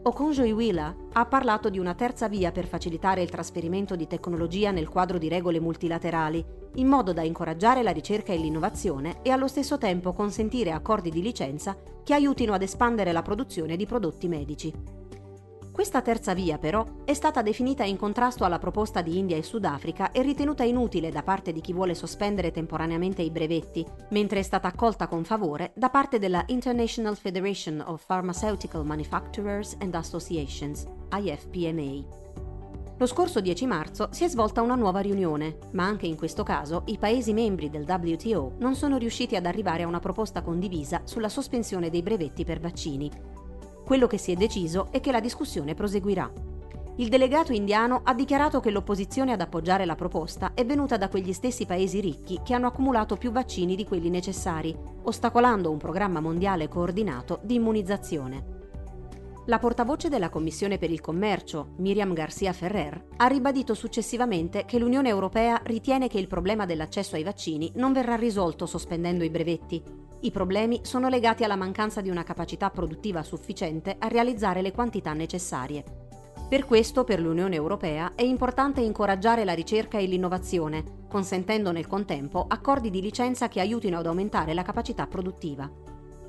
Okonjo-Iweala 0.08 0.96
ha 1.14 1.26
parlato 1.26 1.72
di 1.72 1.80
una 1.80 1.96
terza 1.96 2.28
via 2.28 2.52
per 2.52 2.68
facilitare 2.68 3.24
il 3.24 3.32
trasferimento 3.32 3.96
di 3.96 4.06
tecnologia 4.06 4.70
nel 4.70 4.88
quadro 4.88 5.18
di 5.18 5.28
regole 5.28 5.60
multilaterali, 5.60 6.46
in 6.76 6.88
modo 6.88 7.12
da 7.12 7.24
incoraggiare 7.24 7.82
la 7.82 7.90
ricerca 7.90 8.32
e 8.32 8.38
l'innovazione 8.38 9.24
e 9.24 9.32
allo 9.32 9.48
stesso 9.48 9.80
tempo 9.80 10.14
consentire 10.14 10.70
accordi 10.70 11.10
di 11.10 11.24
licenza 11.24 11.76
che 12.04 12.14
aiutino 12.14 12.54
ad 12.54 12.62
espandere 12.62 13.12
la 13.12 13.24
produzione 13.24 13.76
di 13.76 13.88
prodotti 13.88 14.28
medici. 14.28 14.72
Questa 15.76 16.02
terza 16.02 16.34
via, 16.34 16.58
però, 16.58 16.86
è 17.04 17.14
stata 17.14 17.42
definita 17.42 17.84
in 17.84 17.98
contrasto 17.98 18.46
alla 18.46 18.60
proposta 18.60 19.02
di 19.02 19.18
India 19.18 19.36
e 19.36 19.44
Sudafrica 19.44 20.12
e 20.12 20.22
ritenuta 20.22 20.64
inutile 20.64 21.12
da 21.12 21.22
parte 21.22 21.52
di 21.52 21.60
chi 21.60 21.74
vuole 21.74 21.94
sospendere 21.94 22.52
temporaneamente 22.52 23.22
i 23.22 23.30
brevetti, 23.30 23.86
mentre 24.12 24.40
è 24.40 24.42
stata 24.42 24.70
accolta 24.70 25.10
con 25.10 25.26
favore 25.26 25.74
da 25.76 25.90
parte 25.90 26.18
della 26.18 26.46
International 26.48 27.18
Federation 27.18 27.84
of 27.86 28.06
Pharmaceutical 28.06 28.86
Manufacturers 28.86 29.76
and 29.82 29.94
Associations, 29.96 30.86
IFPMA. 31.12 32.24
Lo 32.98 33.06
scorso 33.06 33.42
10 33.42 33.66
marzo 33.66 34.08
si 34.12 34.24
è 34.24 34.30
svolta 34.30 34.62
una 34.62 34.76
nuova 34.76 35.02
riunione, 35.02 35.58
ma 35.72 35.84
anche 35.84 36.08
in 36.08 36.16
questo 36.16 36.44
caso 36.44 36.84
i 36.86 36.98
Paesi 36.98 37.34
membri 37.34 37.70
del 37.70 37.84
WTO 37.86 38.54
non 38.60 38.76
sono 38.76 38.96
riusciti 38.96 39.36
ad 39.36 39.46
arrivare 39.46 39.84
a 39.84 39.88
una 39.88 40.00
proposta 40.00 40.42
condivisa 40.42 41.02
sulla 41.04 41.28
sospensione 41.28 41.90
dei 41.90 42.02
brevetti 42.02 42.46
per 42.46 42.62
vaccini, 42.62 43.12
quello 43.86 44.08
che 44.08 44.18
si 44.18 44.32
è 44.32 44.36
deciso 44.36 44.88
è 44.90 45.00
che 45.00 45.12
la 45.12 45.20
discussione 45.20 45.76
proseguirà. 45.76 46.30
Il 46.98 47.10
delegato 47.10 47.52
indiano 47.52 48.02
ha 48.04 48.14
dichiarato 48.14 48.60
che 48.60 48.72
l'opposizione 48.72 49.34
ad 49.34 49.42
appoggiare 49.42 49.86
la 49.86 49.96
proposta 49.96 50.54
è 50.54 50.66
venuta 50.66 50.98
da 50.98 51.10
quegli 51.10 51.34
stessi 51.34 51.66
paesi 51.66 52.00
ricchi 52.00 52.40
che 52.44 52.54
hanno 52.54 52.68
accumulato 52.68 53.16
più 53.16 53.32
vaccini 53.32 53.76
di 53.76 53.86
quelli 53.86 54.10
necessari, 54.10 54.76
ostacolando 55.04 55.70
un 55.70 55.78
programma 55.78 56.20
mondiale 56.20 56.68
coordinato 56.68 57.40
di 57.44 57.56
immunizzazione. 57.56 58.65
La 59.48 59.60
portavoce 59.60 60.10
della 60.10 60.30
Commissione 60.30 60.80
per 60.80 60.90
il 60.90 61.02
Commercio, 61.02 61.74
Miriam 61.78 62.14
Garcia 62.14 62.52
Ferrer, 62.52 63.10
ha 63.18 63.28
ribadito 63.28 63.76
successivamente 63.76 64.66
che 64.66 64.80
l'Unione 64.80 65.10
Europea 65.10 65.62
ritiene 65.66 66.08
che 66.08 66.18
il 66.18 66.26
problema 66.26 66.66
dell'accesso 66.66 67.16
ai 67.16 67.22
vaccini 67.22 67.72
non 67.76 67.94
verrà 67.94 68.16
risolto 68.16 68.66
sospendendo 68.66 69.24
i 69.24 69.30
brevetti, 69.30 69.84
i 70.22 70.32
problemi 70.32 70.80
sono 70.82 71.10
legati 71.10 71.44
alla 71.44 71.56
mancanza 71.56 72.02
di 72.02 72.10
una 72.10 72.24
capacità 72.24 72.72
produttiva 72.72 73.22
sufficiente 73.22 73.96
a 74.00 74.08
realizzare 74.08 74.64
le 74.64 74.72
quantità 74.72 75.14
necessarie. 75.14 75.84
Per 76.50 76.66
questo 76.66 77.04
per 77.04 77.20
l'Unione 77.20 77.54
Europea 77.54 78.14
è 78.16 78.24
importante 78.24 78.82
incoraggiare 78.82 79.46
la 79.46 79.54
ricerca 79.54 80.00
e 80.00 80.06
l'innovazione, 80.08 81.06
consentendo 81.08 81.72
nel 81.72 81.86
contempo 81.86 82.46
accordi 82.48 82.90
di 82.90 83.02
licenza 83.02 83.48
che 83.48 83.60
aiutino 83.60 84.00
ad 84.00 84.08
aumentare 84.08 84.56
la 84.56 84.64
capacità 84.64 85.06
produttiva. 85.06 85.70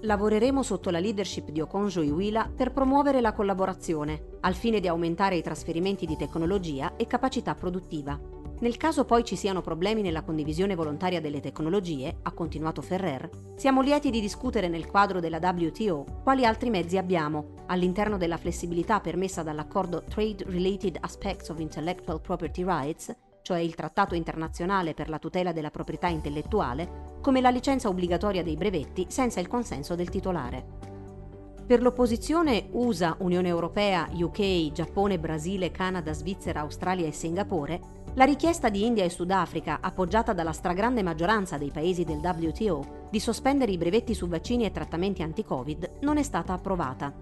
Lavoreremo 0.01 0.63
sotto 0.63 0.91
la 0.91 0.99
leadership 0.99 1.51
di 1.51 1.61
Okonjo 1.61 2.03
Iweala 2.03 2.51
per 2.55 2.73
promuovere 2.73 3.21
la 3.21 3.33
collaborazione, 3.33 4.39
al 4.41 4.55
fine 4.55 4.79
di 4.79 4.89
aumentare 4.89 5.37
i 5.37 5.43
trasferimenti 5.43 6.05
di 6.07 6.17
tecnologia 6.17 6.97
e 6.97 7.07
capacità 7.07 7.55
produttiva. 7.55 8.19
Nel 8.59 8.77
caso 8.77 9.05
poi 9.05 9.25
ci 9.25 9.37
siano 9.37 9.61
problemi 9.61 10.01
nella 10.01 10.23
condivisione 10.23 10.75
volontaria 10.75 11.21
delle 11.21 11.41
tecnologie, 11.41 12.19
ha 12.23 12.33
continuato 12.33 12.81
Ferrer, 12.81 13.29
siamo 13.55 13.83
lieti 13.83 14.11
di 14.11 14.21
discutere 14.21 14.69
nel 14.69 14.87
quadro 14.87 15.21
della 15.21 15.41
WTO 15.43 16.23
quali 16.23 16.47
altri 16.47 16.71
mezzi 16.71 16.97
abbiamo, 16.97 17.65
all'interno 17.67 18.17
della 18.17 18.39
flessibilità 18.39 19.01
permessa 19.01 19.43
dall'accordo 19.43 20.03
Trade 20.09 20.45
Related 20.47 20.97
Aspects 21.01 21.51
of 21.51 21.59
Intellectual 21.59 22.21
Property 22.21 22.65
Rights, 22.65 23.15
cioè 23.47 23.61
il 23.61 23.77
Trattato 23.77 24.17
internazionale 24.17 24.93
per 24.93 25.09
la 25.09 25.21
tutela 25.21 25.53
della 25.53 25.71
proprietà 25.71 26.09
intellettuale, 26.09 27.19
come 27.23 27.41
la 27.41 27.51
licenza 27.51 27.87
obbligatoria 27.87 28.43
dei 28.43 28.57
brevetti 28.57 29.07
senza 29.09 29.39
il 29.39 29.47
consenso 29.47 29.95
del 29.95 30.09
titolare. 30.09 30.67
Per 31.65 31.81
l'opposizione 31.81 32.67
USA, 32.73 33.15
Unione 33.21 33.47
Europea, 33.47 34.09
UK, 34.13 34.73
Giappone, 34.73 35.21
Brasile, 35.21 35.71
Canada, 35.71 36.13
Svizzera, 36.13 36.63
Australia 36.63 37.07
e 37.07 37.13
Singapore, 37.13 37.81
la 38.15 38.25
richiesta 38.25 38.69
di 38.69 38.85
India 38.85 39.05
e 39.05 39.11
Sudafrica, 39.11 39.79
appoggiata 39.81 40.33
dalla 40.33 40.53
stragrande 40.53 41.05
maggioranza 41.05 41.57
dei 41.57 41.71
paesi 41.71 42.03
del 42.03 42.19
WTO, 42.19 43.07
di 43.13 43.21
sospendere 43.21 43.71
i 43.71 43.79
brevetti 43.79 44.13
su 44.13 44.27
vaccini 44.27 44.65
e 44.65 44.73
trattamenti 44.73 45.23
anti-Covid 45.23 45.99
non 46.01 46.17
è 46.17 46.25
stata 46.25 46.53
approvata. 46.53 47.15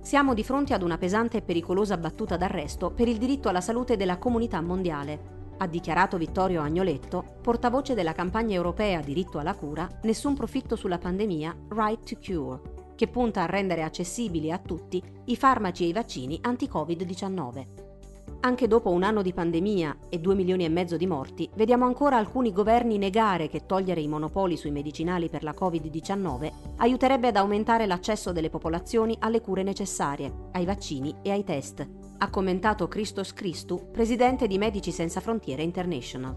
Siamo 0.00 0.32
di 0.32 0.44
fronte 0.44 0.74
ad 0.74 0.82
una 0.82 0.96
pesante 0.96 1.38
e 1.38 1.42
pericolosa 1.42 1.96
battuta 1.96 2.36
d'arresto 2.36 2.92
per 2.92 3.08
il 3.08 3.16
diritto 3.16 3.48
alla 3.48 3.60
salute 3.60 3.96
della 3.96 4.18
comunità 4.18 4.60
mondiale, 4.60 5.34
ha 5.58 5.66
dichiarato 5.66 6.18
Vittorio 6.18 6.62
Agnoletto, 6.62 7.24
portavoce 7.40 7.94
della 7.94 8.12
campagna 8.12 8.54
europea 8.54 9.00
Diritto 9.00 9.38
alla 9.38 9.54
cura, 9.54 9.88
Nessun 10.02 10.34
profitto 10.34 10.76
sulla 10.76 10.98
pandemia, 10.98 11.56
Right 11.70 12.08
to 12.08 12.18
Cure, 12.20 12.60
che 12.94 13.08
punta 13.08 13.42
a 13.42 13.46
rendere 13.46 13.82
accessibili 13.82 14.50
a 14.50 14.58
tutti 14.58 15.02
i 15.26 15.36
farmaci 15.36 15.84
e 15.84 15.88
i 15.88 15.92
vaccini 15.92 16.38
anti-Covid-19. 16.40 17.84
Anche 18.40 18.68
dopo 18.68 18.90
un 18.90 19.02
anno 19.02 19.22
di 19.22 19.32
pandemia 19.32 19.96
e 20.08 20.20
2 20.20 20.34
milioni 20.34 20.64
e 20.64 20.68
mezzo 20.68 20.96
di 20.96 21.06
morti, 21.06 21.48
vediamo 21.54 21.84
ancora 21.84 22.16
alcuni 22.16 22.52
governi 22.52 22.96
negare 22.96 23.48
che 23.48 23.66
togliere 23.66 24.00
i 24.00 24.08
monopoli 24.08 24.56
sui 24.56 24.70
medicinali 24.70 25.28
per 25.28 25.42
la 25.42 25.54
Covid-19 25.58 26.52
aiuterebbe 26.76 27.28
ad 27.28 27.36
aumentare 27.36 27.86
l'accesso 27.86 28.32
delle 28.32 28.50
popolazioni 28.50 29.16
alle 29.18 29.40
cure 29.40 29.62
necessarie, 29.62 30.32
ai 30.52 30.64
vaccini 30.64 31.14
e 31.22 31.32
ai 31.32 31.42
test, 31.42 32.05
ha 32.18 32.30
commentato 32.30 32.88
Christos 32.88 33.32
Christou, 33.32 33.90
presidente 33.90 34.46
di 34.46 34.58
Medici 34.58 34.90
Senza 34.90 35.20
Frontiere 35.20 35.62
International. 35.62 36.34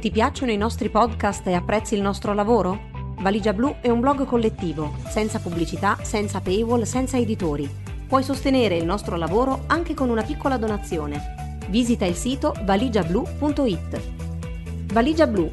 Ti 0.00 0.10
piacciono 0.10 0.50
i 0.50 0.56
nostri 0.56 0.88
podcast 0.88 1.46
e 1.46 1.52
apprezzi 1.52 1.94
il 1.94 2.00
nostro 2.00 2.32
lavoro? 2.32 2.88
Valigia 3.18 3.52
Blu 3.52 3.76
è 3.82 3.90
un 3.90 4.00
blog 4.00 4.24
collettivo, 4.24 4.94
senza 5.06 5.40
pubblicità, 5.40 5.98
senza 6.02 6.40
paywall, 6.40 6.82
senza 6.82 7.18
editori. 7.18 7.68
Puoi 8.08 8.22
sostenere 8.22 8.76
il 8.76 8.86
nostro 8.86 9.16
lavoro 9.16 9.64
anche 9.66 9.92
con 9.92 10.08
una 10.08 10.22
piccola 10.22 10.56
donazione. 10.56 11.58
Visita 11.68 12.06
il 12.06 12.14
sito 12.14 12.54
valigiablu.it. 12.64 14.00
Valigia 14.92 15.26
Blu, 15.26 15.52